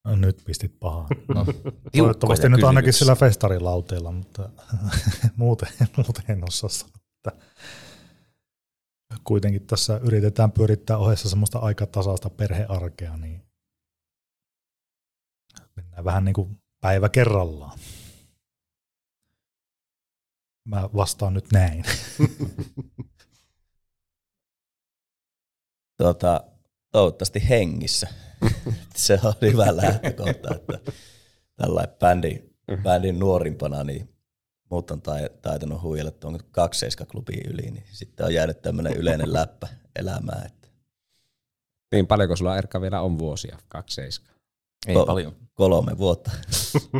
[0.05, 1.07] No, nyt pistit pahaa.
[1.35, 1.45] No,
[1.91, 4.49] toivottavasti nyt ainakin sillä festarilauteella, mutta
[5.35, 6.97] muuten, muuten en osaa sanoa.
[9.23, 13.43] Kuitenkin tässä yritetään pyörittää ohessa semmoista aika tasaista perhearkea, niin
[15.75, 17.79] mennään vähän niin kuin päivä kerrallaan.
[20.65, 21.83] Mä vastaan nyt näin.
[25.97, 26.43] tuota,
[26.91, 28.07] toivottavasti hengissä.
[28.97, 30.91] Se on hyvä lähtökohta, että
[31.55, 32.43] tällainen bändi,
[32.83, 34.09] bändin nuorimpana, niin
[34.69, 35.01] muut on
[35.41, 40.45] taitanut huijella tuon 27 klubiin yli, niin sitten on jäänyt tämmöinen yleinen läppä elämään.
[40.45, 40.67] Että.
[41.91, 44.37] Niin paljonko sulla Erkka vielä on vuosia, 27?
[44.87, 45.35] Ei Ko- paljon.
[45.53, 46.31] Kolme vuotta.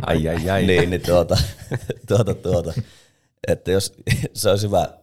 [0.06, 0.66] ai ai ai.
[0.66, 1.36] niin, niin tuota,
[2.08, 2.72] tuota, tuota.
[3.48, 3.94] Että jos
[4.34, 4.97] se olisi hyvä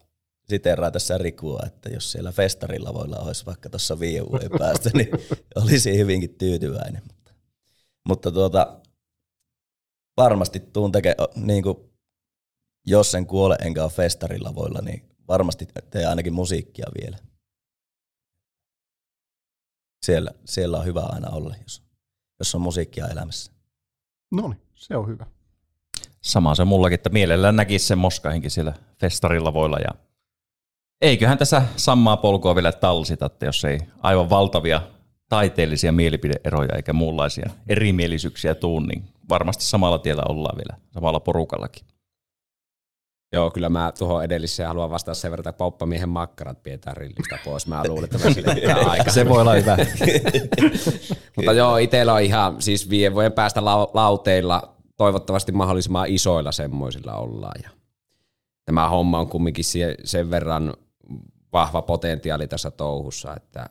[0.50, 5.10] siteeraa tässä Rikua, että jos siellä festarilla voilla olisi vaikka tuossa viiden vuoden päästä, niin
[5.56, 7.02] olisi hyvinkin tyytyväinen.
[7.08, 7.34] Mutta,
[8.08, 8.80] mutta tuota,
[10.18, 11.78] varmasti tuun tekemään, niin kuin,
[12.86, 17.18] jos en kuole enkä ole festarilla voilla, niin varmasti teen ainakin musiikkia vielä.
[20.06, 21.84] Siellä, siellä on hyvä aina olla, jos,
[22.40, 23.52] jos on musiikkia elämässä.
[24.32, 25.26] No niin, se on hyvä.
[26.22, 30.05] Sama se mullakin, että mielellään näkisi sen moskahinkin siellä festarilla voilla ja
[31.02, 34.82] eiköhän tässä sammaa polkua vielä talsita, että jos ei aivan valtavia
[35.30, 41.86] taiteellisia mielipideeroja eikä muunlaisia erimielisyyksiä tuu, niin varmasti samalla tiellä ollaan vielä, samalla porukallakin.
[43.34, 47.68] Joo, kyllä mä tuohon edelliseen haluan vastata sen verran, että pauppamiehen makkarat pidetään rillistä pois.
[47.68, 49.12] Mä luulen, että me aika.
[49.12, 49.78] Se voi olla hyvä.
[51.36, 57.62] Mutta joo, itsellä on ihan, siis viiden vuoden päästä lauteilla, toivottavasti mahdollisimman isoilla semmoisilla ollaan.
[57.64, 57.70] Ja
[58.66, 59.66] tämä homma on kumminkin
[60.04, 60.74] sen verran
[61.56, 63.70] vahva potentiaali tässä touhussa, että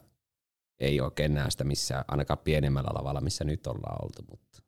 [0.81, 4.23] ei oikein näe sitä missään, ainakaan pienemmällä lavalla, missä nyt ollaan oltu.
[4.31, 4.63] Mutta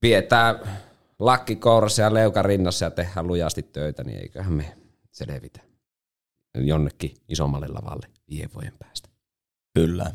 [0.00, 0.60] pidetään
[1.18, 4.76] lakki kourassa ja leuka rinnassa ja tehdään lujasti töitä, niin eiköhän me
[5.10, 5.60] selvitä
[6.54, 9.08] jonnekin isommalle lavalle viiden vuoden päästä.
[9.74, 10.12] Kyllä.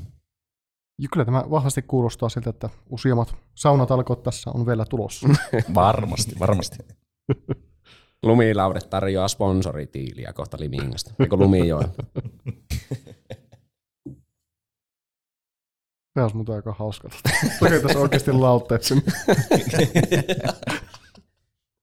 [1.02, 5.28] Ja kyllä tämä vahvasti kuulostaa siltä, että useammat saunatalkot tässä on vielä tulossa.
[5.74, 6.78] varmasti, varmasti.
[8.26, 11.88] Lumilaude tarjoaa sponsoritiiliä kohta Limingasta, eikö Lumijoen?
[16.14, 17.10] Se olisi muuten aika hauska.
[17.62, 19.04] Rakentais oikeasti lautteet sinne.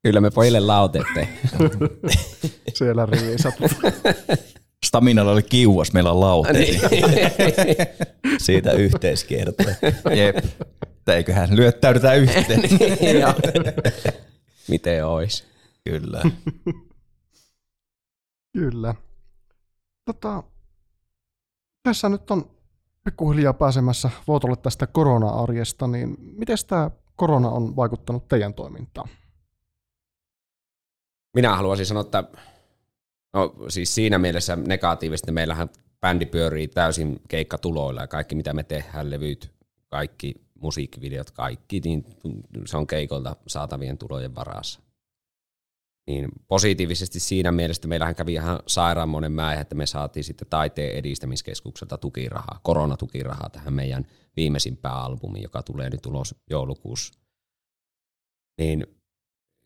[0.03, 1.07] Kyllä me pojille lauteet
[2.75, 3.55] Siellä riisat.
[4.87, 6.57] Staminalla oli kiuas, meillä on lauteet.
[6.57, 6.81] Niin.
[8.39, 9.75] Siitä yhteiskiertoa.
[10.17, 10.37] Jep.
[11.07, 12.61] Eiköhän lyöttäydytään yhteen.
[12.61, 13.25] niin,
[14.69, 15.52] Miten ois?
[15.85, 16.23] Kyllä.
[18.59, 18.95] Kyllä.
[20.05, 20.43] Tota,
[21.83, 22.51] tässä nyt on
[23.05, 29.09] pikkuhiljaa pääsemässä Vuotolle tästä korona-arjesta, niin miten tämä korona on vaikuttanut teidän toimintaan?
[31.35, 32.25] Minä haluaisin sanoa, että
[33.33, 35.69] no, siis siinä mielessä negatiivisesti meillähän
[36.01, 39.53] bändi pyörii täysin keikkatuloilla ja kaikki mitä me tehdään, levyt,
[39.89, 42.05] kaikki musiikkivideot, kaikki, niin
[42.67, 44.81] se on keikolta saatavien tulojen varassa.
[46.07, 50.97] Niin positiivisesti siinä mielessä meillähän kävi ihan sairaan monen määrä, että me saatiin sitten taiteen
[50.97, 57.15] edistämiskeskukselta tukirahaa, koronatukirahaa tähän meidän viimeisimpään albumiin, joka tulee nyt ulos joulukuussa.
[58.59, 58.87] Niin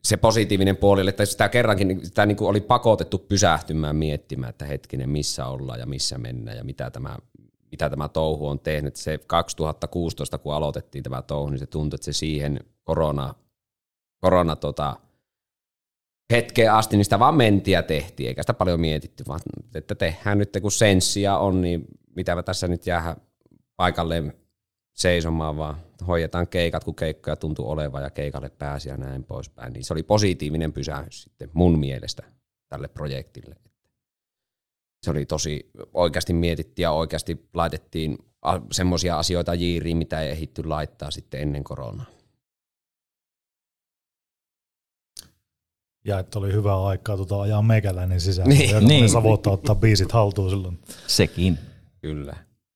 [0.03, 5.09] se positiivinen puoli, että sitä kerrankin sitä niin kuin oli pakotettu pysähtymään miettimään, että hetkinen,
[5.09, 7.17] missä ollaan ja missä mennään ja mitä tämä,
[7.71, 8.95] mitä tämä touhu on tehnyt.
[8.95, 13.33] Se 2016, kun aloitettiin tämä touhu, niin se tuntui, että se siihen korona
[14.19, 14.95] korona tota,
[16.31, 19.39] hetkeen asti, niin sitä vaan mentiin ja tehtiin, eikä sitä paljon mietitty, vaan
[19.75, 21.85] että tehdään nyt kun senssiä on, niin
[22.15, 23.15] mitä tässä nyt jää
[23.75, 24.33] paikalleen
[24.93, 29.73] seisomaan, vaan hoidetaan keikat, kun keikkoja tuntuu olevan ja keikalle pääsi ja näin poispäin.
[29.73, 32.23] Niin se oli positiivinen pysähdys sitten mun mielestä
[32.69, 33.55] tälle projektille.
[35.03, 38.17] Se oli tosi, oikeasti mietittiin ja oikeasti laitettiin
[38.71, 42.16] semmoisia asioita jiiriin, mitä ei ehditty laittaa sitten ennen koronaa.
[46.05, 48.49] Ja että oli hyvä aikaa tota, ajaa meikäläinen sisään.
[48.49, 48.69] Niin.
[48.69, 49.09] Ja niin.
[49.09, 50.79] savottaa ottaa biisit haltuun silloin.
[51.07, 51.59] Sekin.
[52.01, 52.35] Kyllä.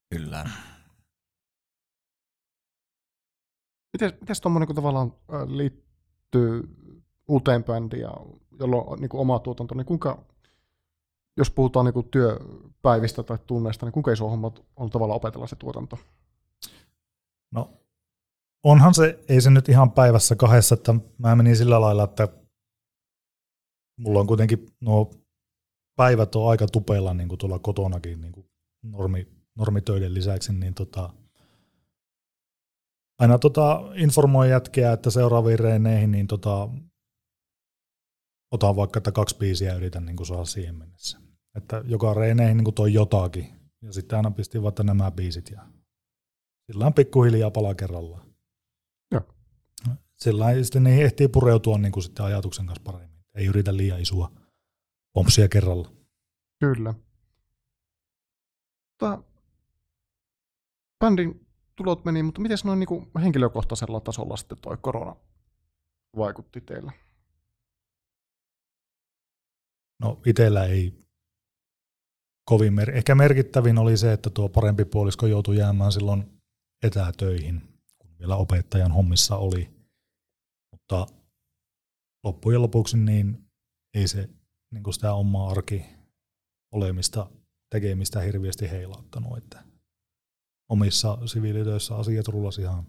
[0.10, 0.50] Kyllä.
[3.94, 5.14] Miten, miten tuommoinen kun tavallaan
[5.48, 6.70] liittyy
[7.28, 8.14] uuteen bändiin, ja,
[8.60, 10.24] jolloin on niin kuin oma tuotanto, niin kuinka,
[11.38, 15.56] jos puhutaan niin kuin työpäivistä tai tunneista, niin kuinka iso homma on tavallaan opetella se
[15.56, 15.98] tuotanto?
[17.52, 17.70] No,
[18.64, 22.28] onhan se, ei se nyt ihan päivässä kahdessa, että mä menin sillä lailla, että
[24.02, 25.12] mulla on kuitenkin nuo
[25.96, 28.46] päivät on aika tupeilla niin kuin tuolla kotonakin niin kuin
[28.84, 31.10] normi, normitöiden lisäksi, niin tota,
[33.20, 36.70] aina tota, informoi jätkeä, että seuraaviin reeneihin, niin tota,
[38.52, 41.20] otan vaikka että kaksi biisiä ja yritän niin kuin saada siihen mennessä.
[41.56, 43.48] Että joka reeneihin niin kuin toi jotakin.
[43.82, 45.62] Ja sitten aina pistin vaikka nämä biisit ja
[46.66, 48.34] sillä on pikkuhiljaa pala kerrallaan.
[49.12, 49.22] Joo.
[50.16, 53.21] Sillä sitten niihin ehtii pureutua niin kuin sitten ajatuksen kanssa paremmin.
[53.36, 54.32] Ei yritä liian isoa
[55.14, 55.92] pompsia kerralla.
[56.60, 56.94] Kyllä.
[58.98, 59.24] Tota,
[61.00, 65.16] bändin tulot meni, mutta miten noin niin henkilökohtaisella tasolla sitten toi korona
[66.18, 66.92] vaikutti teillä?
[70.00, 70.94] No itellä ei
[72.46, 76.42] kovin, mer- ehkä merkittävin oli se, että tuo parempi puolisko joutui jäämään silloin
[76.84, 77.62] etätöihin,
[78.00, 79.70] kun vielä opettajan hommissa oli.
[80.72, 81.08] Mutta
[82.24, 83.46] loppujen lopuksi niin
[83.94, 84.30] ei se
[84.72, 85.86] niin kuin sitä omaa arki
[86.72, 87.30] olemista,
[87.70, 89.64] tekemistä hirveästi heilauttanut, että
[90.70, 92.88] omissa siviilitöissä asiat rullasi ihan,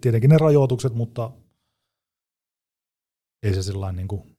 [0.00, 1.30] tietenkin ne rajoitukset, mutta
[3.42, 4.38] ei se sillä niin kuin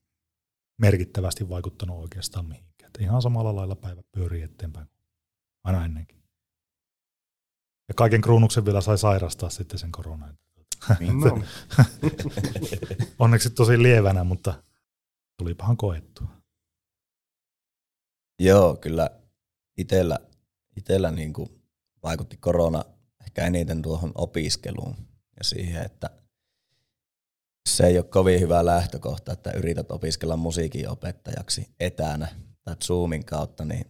[0.80, 2.86] merkittävästi vaikuttanut oikeastaan mihinkään.
[2.86, 4.86] Että ihan samalla lailla päivä pyörii eteenpäin
[5.64, 6.22] aina ennenkin.
[7.88, 10.38] Ja kaiken kruunuksen vielä sai sairastaa sitten sen koronan.
[11.12, 11.42] No.
[13.18, 14.62] Onneksi tosi lievänä, mutta
[15.38, 16.28] tulipahan koettua.
[18.38, 19.10] Joo, kyllä
[19.78, 20.18] itellä,
[20.76, 21.62] itellä niin kuin
[22.02, 22.84] vaikutti korona
[23.26, 24.96] ehkä eniten tuohon opiskeluun
[25.38, 26.10] ja siihen, että
[27.68, 32.28] se ei ole kovin hyvä lähtökohta, että yrität opiskella musiikin opettajaksi etänä
[32.64, 33.86] tai Zoomin kautta, niin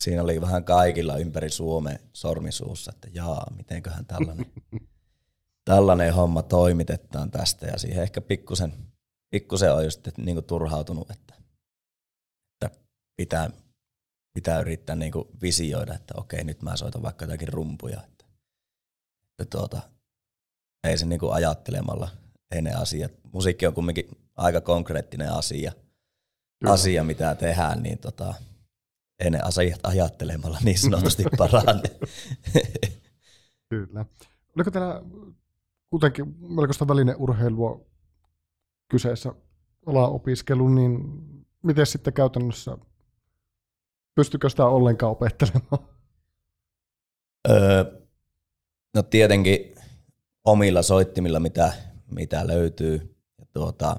[0.00, 4.46] siinä oli vähän kaikilla ympäri Suomen sormisuussa, että jaa, mitenköhän tällainen,
[5.68, 7.66] tällainen homma toimitetaan tästä.
[7.66, 8.72] Ja siihen ehkä pikkusen,
[9.30, 11.34] pikkusen on just niin kuin turhautunut, että,
[12.54, 12.78] että
[13.16, 13.50] pitää,
[14.34, 18.02] pitää yrittää niin kuin visioida, että okei, nyt mä soitan vaikka jotakin rumpuja.
[18.04, 18.24] Että,
[19.42, 19.80] että tuota,
[20.84, 22.08] ei se niin kuin ajattelemalla
[22.54, 23.12] ei ne asiat.
[23.32, 25.72] Musiikki on kumminkin aika konkreettinen asia,
[26.60, 26.72] Kyllä.
[26.72, 28.34] asia mitä tehdään, niin tota,
[29.18, 31.90] ei ne asiat ajattelemalla niin sanotusti parane.
[33.70, 34.04] Kyllä.
[34.56, 35.02] Oliko teillä
[35.90, 37.86] kuitenkin melkoista välineurheilua
[38.90, 39.32] kyseessä
[39.86, 40.98] opiskelu, niin
[41.62, 42.78] miten sitten käytännössä,
[44.14, 45.88] pystykö sitä ollenkaan opettelemaan?
[47.50, 47.84] Öö,
[48.94, 49.74] no tietenkin
[50.44, 51.72] omilla soittimilla, mitä
[52.10, 53.16] mitä löytyy.
[53.38, 53.96] Ja tuota,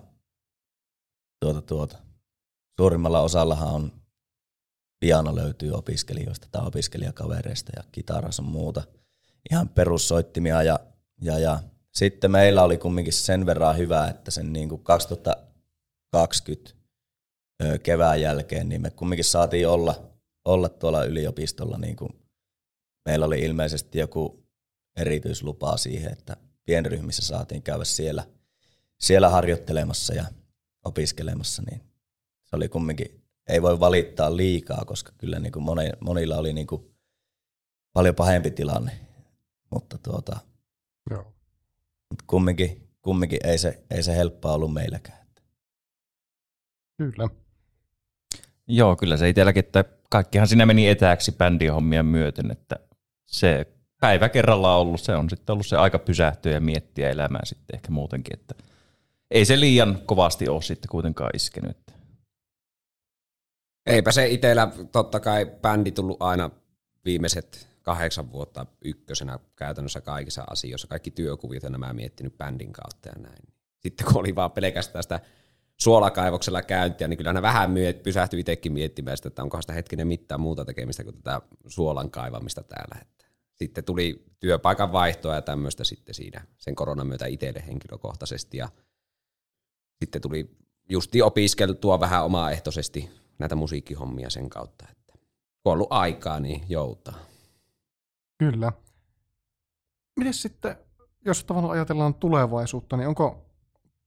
[1.39, 1.97] tuota, tuota.
[2.80, 3.91] Suurimmalla osallahan on
[4.99, 8.84] piano löytyy opiskelijoista tai opiskelijakavereista ja kitaras on muuta.
[9.51, 10.80] Ihan perussoittimia ja,
[11.22, 11.59] ja, ja
[11.93, 16.71] sitten meillä oli kumminkin sen verran hyvä, että sen niin kuin 2020
[17.83, 20.11] kevään jälkeen niin me kumminkin saatiin olla,
[20.45, 21.77] olla tuolla yliopistolla.
[21.77, 22.09] Niin kuin
[23.05, 24.45] meillä oli ilmeisesti joku
[24.95, 28.23] erityislupa siihen, että pienryhmissä saatiin käydä siellä,
[28.99, 30.25] siellä harjoittelemassa ja
[30.85, 31.81] opiskelemassa, niin
[32.45, 35.65] se oli kumminkin, ei voi valittaa liikaa, koska kyllä niin kuin
[35.99, 36.95] monilla oli niin kuin
[37.93, 38.99] paljon pahempi tilanne,
[39.71, 40.39] mutta tuota,
[41.09, 41.33] Joo.
[42.28, 45.20] Kumminkin, kumminkin ei, se, ei se helppoa ollut meilläkään.
[46.99, 47.30] Kyllä.
[48.68, 52.76] Joo, kyllä se itselläkin, että kaikkihan siinä meni etääksi bändihommien myöten, että
[53.26, 53.68] se
[54.01, 57.91] päivä kerrallaan ollut, se on sitten ollut se aika pysähtyä ja miettiä elämää sitten ehkä
[57.91, 58.55] muutenkin, että
[59.32, 61.78] ei se liian kovasti ole sitten kuitenkaan iskenyt.
[63.86, 66.49] Eipä se itsellä, totta kai bändi tullut aina
[67.05, 70.87] viimeiset kahdeksan vuotta ykkösenä käytännössä kaikissa asioissa.
[70.87, 73.43] Kaikki työkuvit ja nämä miettinyt bändin kautta ja näin.
[73.79, 75.19] sitten kun oli vaan pelkästään sitä
[75.77, 80.07] suolakaivoksella käyntiä, niin kyllä ne vähän myy- pysähtyi itsekin miettimään sitä, että onko sitä hetkinen
[80.07, 83.01] mitään muuta tekemistä kuin tätä suolan kaivamista täällä.
[83.01, 83.25] Että
[83.55, 88.69] sitten tuli työpaikan vaihtoa ja tämmöistä sitten siinä sen koronan myötä itselle henkilökohtaisesti ja
[89.99, 90.57] sitten tuli
[90.89, 93.09] justi opiskeltua vähän omaehtoisesti
[93.39, 95.13] näitä musiikkihommia sen kautta, että
[95.63, 97.29] kun on ollut aikaa, niin joutaa.
[98.39, 98.71] Kyllä.
[100.19, 100.77] Miten sitten,
[101.25, 103.45] jos tavallaan ajatellaan tulevaisuutta, niin onko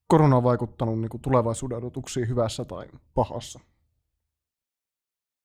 [0.07, 3.61] korona vaikuttanut niin kuin tulevaisuuden odotuksiin hyvässä tai pahassa?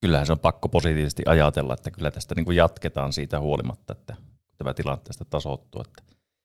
[0.01, 4.15] Kyllähän se on pakko positiivisesti ajatella, että kyllä tästä niin kuin jatketaan siitä huolimatta, että
[4.57, 5.81] tämä tilanne tästä tasoittuu.
[5.81, 6.03] Että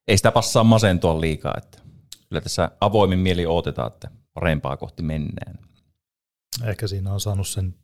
[0.08, 1.78] ei sitä passaa masentua liikaa, että
[2.28, 5.58] kyllä tässä avoimin mieli odotetaan, että parempaa kohti mennään.
[6.64, 7.74] Ehkä siinä on saanut sen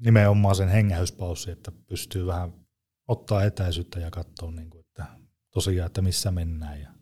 [0.00, 2.65] nimenomaan sen hengähyspaussi, että pystyy vähän
[3.08, 5.06] ottaa etäisyyttä ja katsoa, niin kuin, että
[5.50, 6.92] tosiaan, että missä mennään ja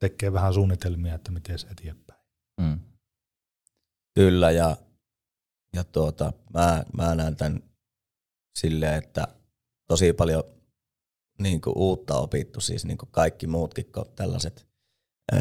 [0.00, 2.20] tekee vähän suunnitelmia, että miten se eteenpäin.
[2.60, 2.80] Mm.
[4.14, 4.76] Kyllä, ja,
[5.74, 7.62] ja tuota, mä, mä näen tämän
[8.58, 9.28] silleen, että
[9.88, 10.44] tosi paljon
[11.38, 14.66] niin kuin uutta opittu, siis niin kuin kaikki muutkin kuin tällaiset
[15.32, 15.36] ö,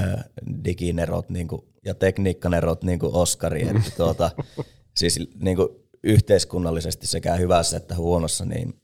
[0.65, 4.31] diginerot niin kuin, ja tekniikkanerot niin kuin Oskari, että tuota,
[4.97, 5.69] siis niin kuin
[6.03, 8.82] yhteiskunnallisesti sekä hyvässä että huonossa, niin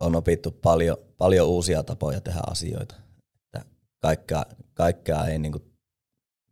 [0.00, 2.94] on opittu paljon, paljon uusia tapoja tehdä asioita.
[3.34, 3.64] Että
[4.02, 5.64] kaikkea, kaikkea ei niin kuin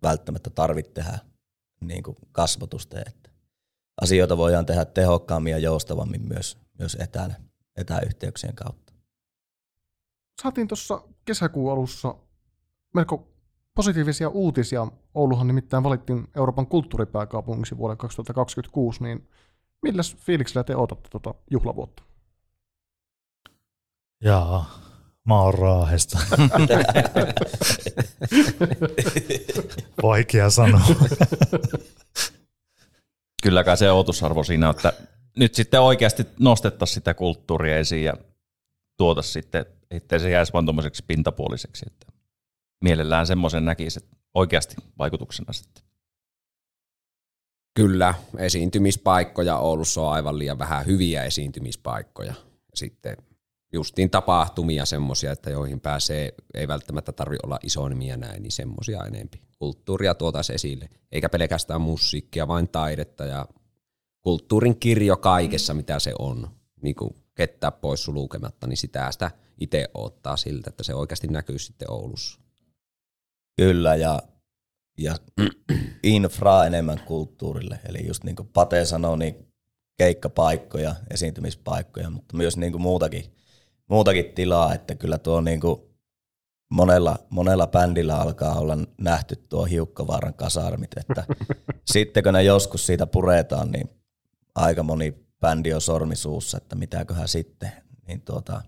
[0.02, 1.18] välttämättä tarvitse tehdä
[1.80, 3.30] niin kuin kasvotusta, että
[4.00, 7.34] asioita voidaan tehdä tehokkaammin ja joustavammin myös, myös etänä,
[7.76, 8.92] etäyhteyksien kautta.
[10.42, 12.14] Saatiin tuossa kesäkuun alussa
[12.94, 13.28] melko
[13.74, 14.86] positiivisia uutisia.
[15.14, 19.28] Ouluhan nimittäin valittiin Euroopan kulttuuripääkaupungiksi vuoden 2026, niin
[19.82, 22.02] milläs fiiliksellä te odotatte tuota juhlavuotta?
[24.24, 24.78] Jaa,
[25.24, 26.18] mä oon Raahesta.
[30.02, 30.80] Vaikea sanoa.
[33.42, 34.92] Kyllä kai se odotusarvo siinä on, että
[35.36, 38.14] nyt sitten oikeasti nostettaisiin sitä kulttuuria esiin ja
[38.96, 41.86] tuota sitten, ettei se jäisi vain tuommoiseksi pintapuoliseksi.
[41.86, 42.06] Että
[42.84, 44.00] mielellään semmoisen näkisi
[44.34, 45.84] oikeasti vaikutuksena sitten.
[47.74, 52.34] Kyllä, esiintymispaikkoja Oulussa on aivan liian vähän hyviä esiintymispaikkoja.
[52.74, 53.16] Sitten
[53.72, 59.04] justiin tapahtumia semmoisia, että joihin pääsee, ei välttämättä tarvi olla iso nimiä näin, niin semmoisia
[59.04, 59.42] enempi.
[59.58, 63.46] Kulttuuria tuotaisiin esille, eikä pelkästään musiikkia, vain taidetta ja
[64.22, 66.50] kulttuurin kirjo kaikessa, mitä se on.
[66.82, 71.58] Niin kuin kettää pois sulukematta, niin sitä sitä itse ottaa siltä, että se oikeasti näkyy
[71.58, 72.40] sitten Oulussa.
[73.56, 74.22] Kyllä, ja,
[74.98, 75.16] ja
[76.02, 77.80] infraa enemmän kulttuurille.
[77.88, 79.52] Eli just niin kuin Pate sanoi, niin
[79.98, 83.24] keikkapaikkoja, esiintymispaikkoja, mutta myös niin kuin muutakin,
[83.92, 85.80] muutakin tilaa, että kyllä tuo niin kuin
[86.68, 91.24] monella, monella bändillä alkaa olla nähty tuo Hiukkavaaran kasarmit, että
[91.92, 93.90] sitten kun ne joskus siitä puretaan, niin
[94.54, 97.72] aika moni bändi on sormisuussa, että mitäköhän sitten.
[98.06, 98.62] Niin tuota,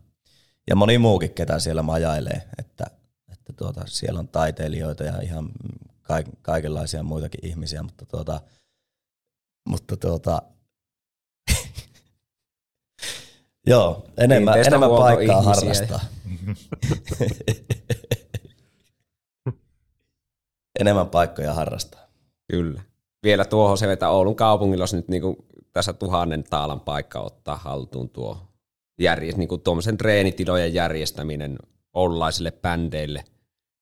[0.70, 2.86] ja moni muukin, ketä siellä majailee, että,
[3.32, 5.50] että tuota, siellä on taiteilijoita ja ihan
[6.02, 8.40] kaik, kaikenlaisia muitakin ihmisiä, mutta tuota,
[9.68, 10.42] mutta tuota,
[13.66, 15.86] joo, enemmän, enemmän paikkaa huoltoihmisiä.
[15.86, 16.00] harrastaa.
[20.80, 22.00] enemmän paikkoja harrastaa.
[22.50, 22.82] Kyllä.
[23.22, 28.10] Vielä tuohon se, että Oulun kaupungilla olisi nyt niinku tässä tuhannen taalan paikka ottaa haltuun
[28.10, 28.38] tuo
[29.00, 31.58] järjest, niinku tuommoisen treenitilojen järjestäminen
[31.92, 33.24] oululaisille bändeille.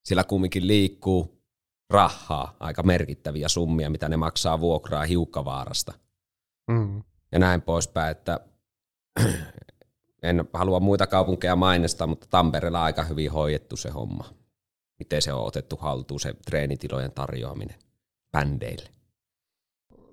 [0.04, 1.42] Sillä kumminkin liikkuu
[1.90, 5.92] rahaa, aika merkittäviä summia, mitä ne maksaa vuokraa hiukkavaarasta.
[6.70, 7.02] Mm.
[7.32, 8.40] ja näin poispäin, että
[10.22, 14.34] en halua muita kaupunkeja mainostaa, mutta Tampereella on aika hyvin hoidettu se homma.
[14.98, 17.78] Miten se on otettu haltuun, se treenitilojen tarjoaminen
[18.32, 18.90] bändeille.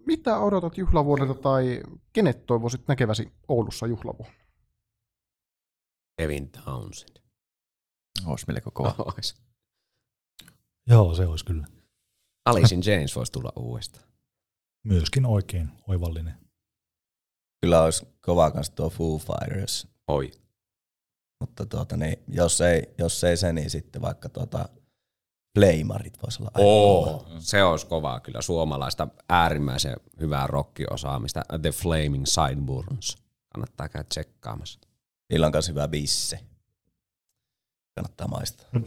[0.06, 1.84] Mitä odotat juhlavuodelta tai
[2.14, 4.34] kenet toivoisit näkeväsi Oulussa juhlavuonna?
[6.18, 7.18] Kevin Townsend.
[8.26, 8.96] Olisi melko kova.
[9.16, 9.36] Ois.
[10.88, 11.68] Joo, se olisi kyllä
[12.46, 14.06] Alice in James voisi tulla uudestaan.
[14.84, 16.36] myöskin oikein oivallinen.
[17.62, 20.32] Kyllä olisi kova kanssa tuo Foo Fighters, Oi.
[21.40, 24.70] mutta tuota, niin, jos, ei, jos ei se, niin sitten vaikka tuota,
[25.54, 27.40] Playmarit voisi olla aika Oo, kova.
[27.40, 31.42] se olisi kovaa kyllä suomalaista äärimmäisen hyvää rockiosaamista.
[31.62, 33.18] The Flaming Sideburns.
[33.54, 34.80] Kannattaa käydä tsekkaamassa.
[35.30, 36.40] Niillä on myös hyvä bisse.
[37.96, 38.68] Kannattaa maistaa.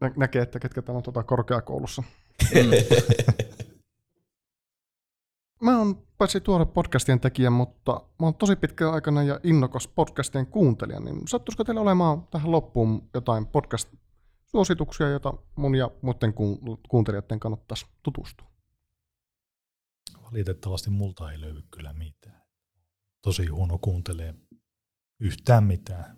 [0.00, 2.02] Nä- näkee, että ketkä täällä on tuota korkeakoulussa.
[5.62, 10.46] Mä oon paitsi tuore podcastien tekijä, mutta mä oon tosi pitkän aikana ja innokas podcastien
[10.46, 13.94] kuuntelija, niin sattuisiko teillä olemaan tähän loppuun jotain podcast
[14.46, 18.46] suosituksia, joita mun ja muiden ku- kuuntelijoiden kannattaisi tutustua.
[20.22, 22.42] Valitettavasti multa ei löydy kyllä mitään.
[23.22, 24.34] Tosi huono kuuntelee
[25.20, 26.16] yhtään mitään.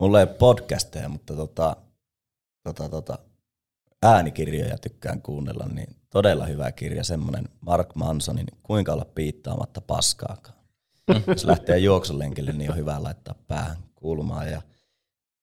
[0.00, 1.76] Mulla ei podcasteja, mutta tota,
[2.62, 3.18] tota, tota,
[4.02, 10.58] äänikirjoja tykkään kuunnella, niin todella hyvä kirja, semmoinen Mark Mansonin Kuinka olla piittaamatta paskaakaan.
[11.26, 14.50] Jos lähtee juoksulenkille, niin on hyvä laittaa päähän kuulumaan.
[14.50, 14.62] Ja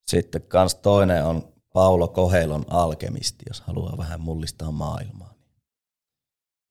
[0.08, 5.34] sitten kans toinen on Paulo Kohelon Alkemisti, jos haluaa vähän mullistaa maailmaa.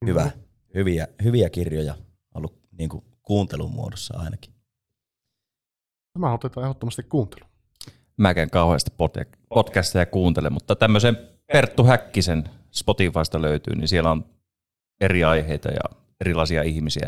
[0.05, 0.31] Hyvä,
[0.73, 1.95] hyviä, hyviä kirjoja,
[2.35, 4.53] ollut niin kuin kuuntelun muodossa ainakin.
[6.13, 7.45] Tämä otetaan ehdottomasti kuuntelu.
[8.17, 11.17] Mäkään kauheasti pod- podcasteja kuuntele, mutta tämmöisen
[11.53, 14.25] Perttu Häkkisen Spotifysta löytyy, niin siellä on
[15.01, 17.07] eri aiheita ja erilaisia ihmisiä.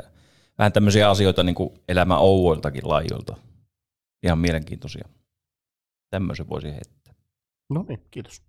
[0.58, 3.36] Vähän tämmöisiä asioita niin kuin elämä ouoiltakin laajoilta.
[4.24, 5.10] Ihan mielenkiintoisia.
[6.10, 7.14] Tämmöisen voisi heittää.
[7.70, 8.42] No niin, kiitos.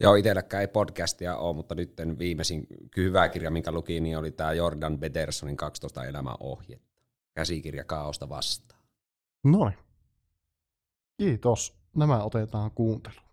[0.00, 4.52] Joo, itselläkään ei podcastia ole, mutta nyt viimeisin hyvä kirja, minkä lukin, niin oli tämä
[4.52, 6.92] Jordan Petersonin 12 elämäohjetta.
[7.34, 8.80] Käsikirja Kaaosta vastaan.
[9.44, 9.74] Noin.
[11.16, 11.74] Kiitos.
[11.96, 13.32] Nämä otetaan kuunteluun.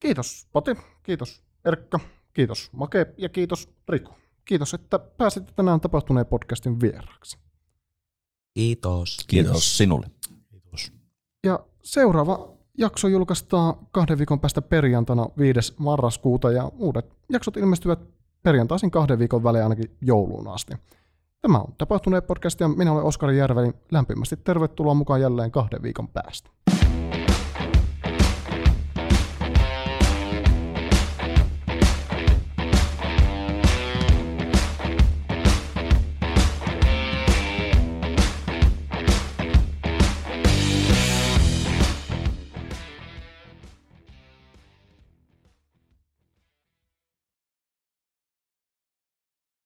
[0.00, 0.70] Kiitos Pati,
[1.02, 2.00] kiitos Erkka,
[2.32, 4.10] kiitos Make ja kiitos Riku.
[4.44, 7.38] Kiitos, että pääsitte tänään tapahtuneen podcastin vieraaksi.
[8.54, 9.16] Kiitos.
[9.26, 10.06] Kiitos sinulle.
[10.50, 10.92] Kiitos.
[11.44, 15.74] Ja seuraava jakso julkaistaan kahden viikon päästä perjantaina 5.
[15.78, 17.98] marraskuuta ja uudet jaksot ilmestyvät
[18.42, 20.74] perjantaisin kahden viikon välein ainakin jouluun asti.
[21.40, 23.72] Tämä on tapahtuneen podcast ja minä olen Oskari Järveli.
[23.90, 26.50] Lämpimästi tervetuloa mukaan jälleen kahden viikon päästä.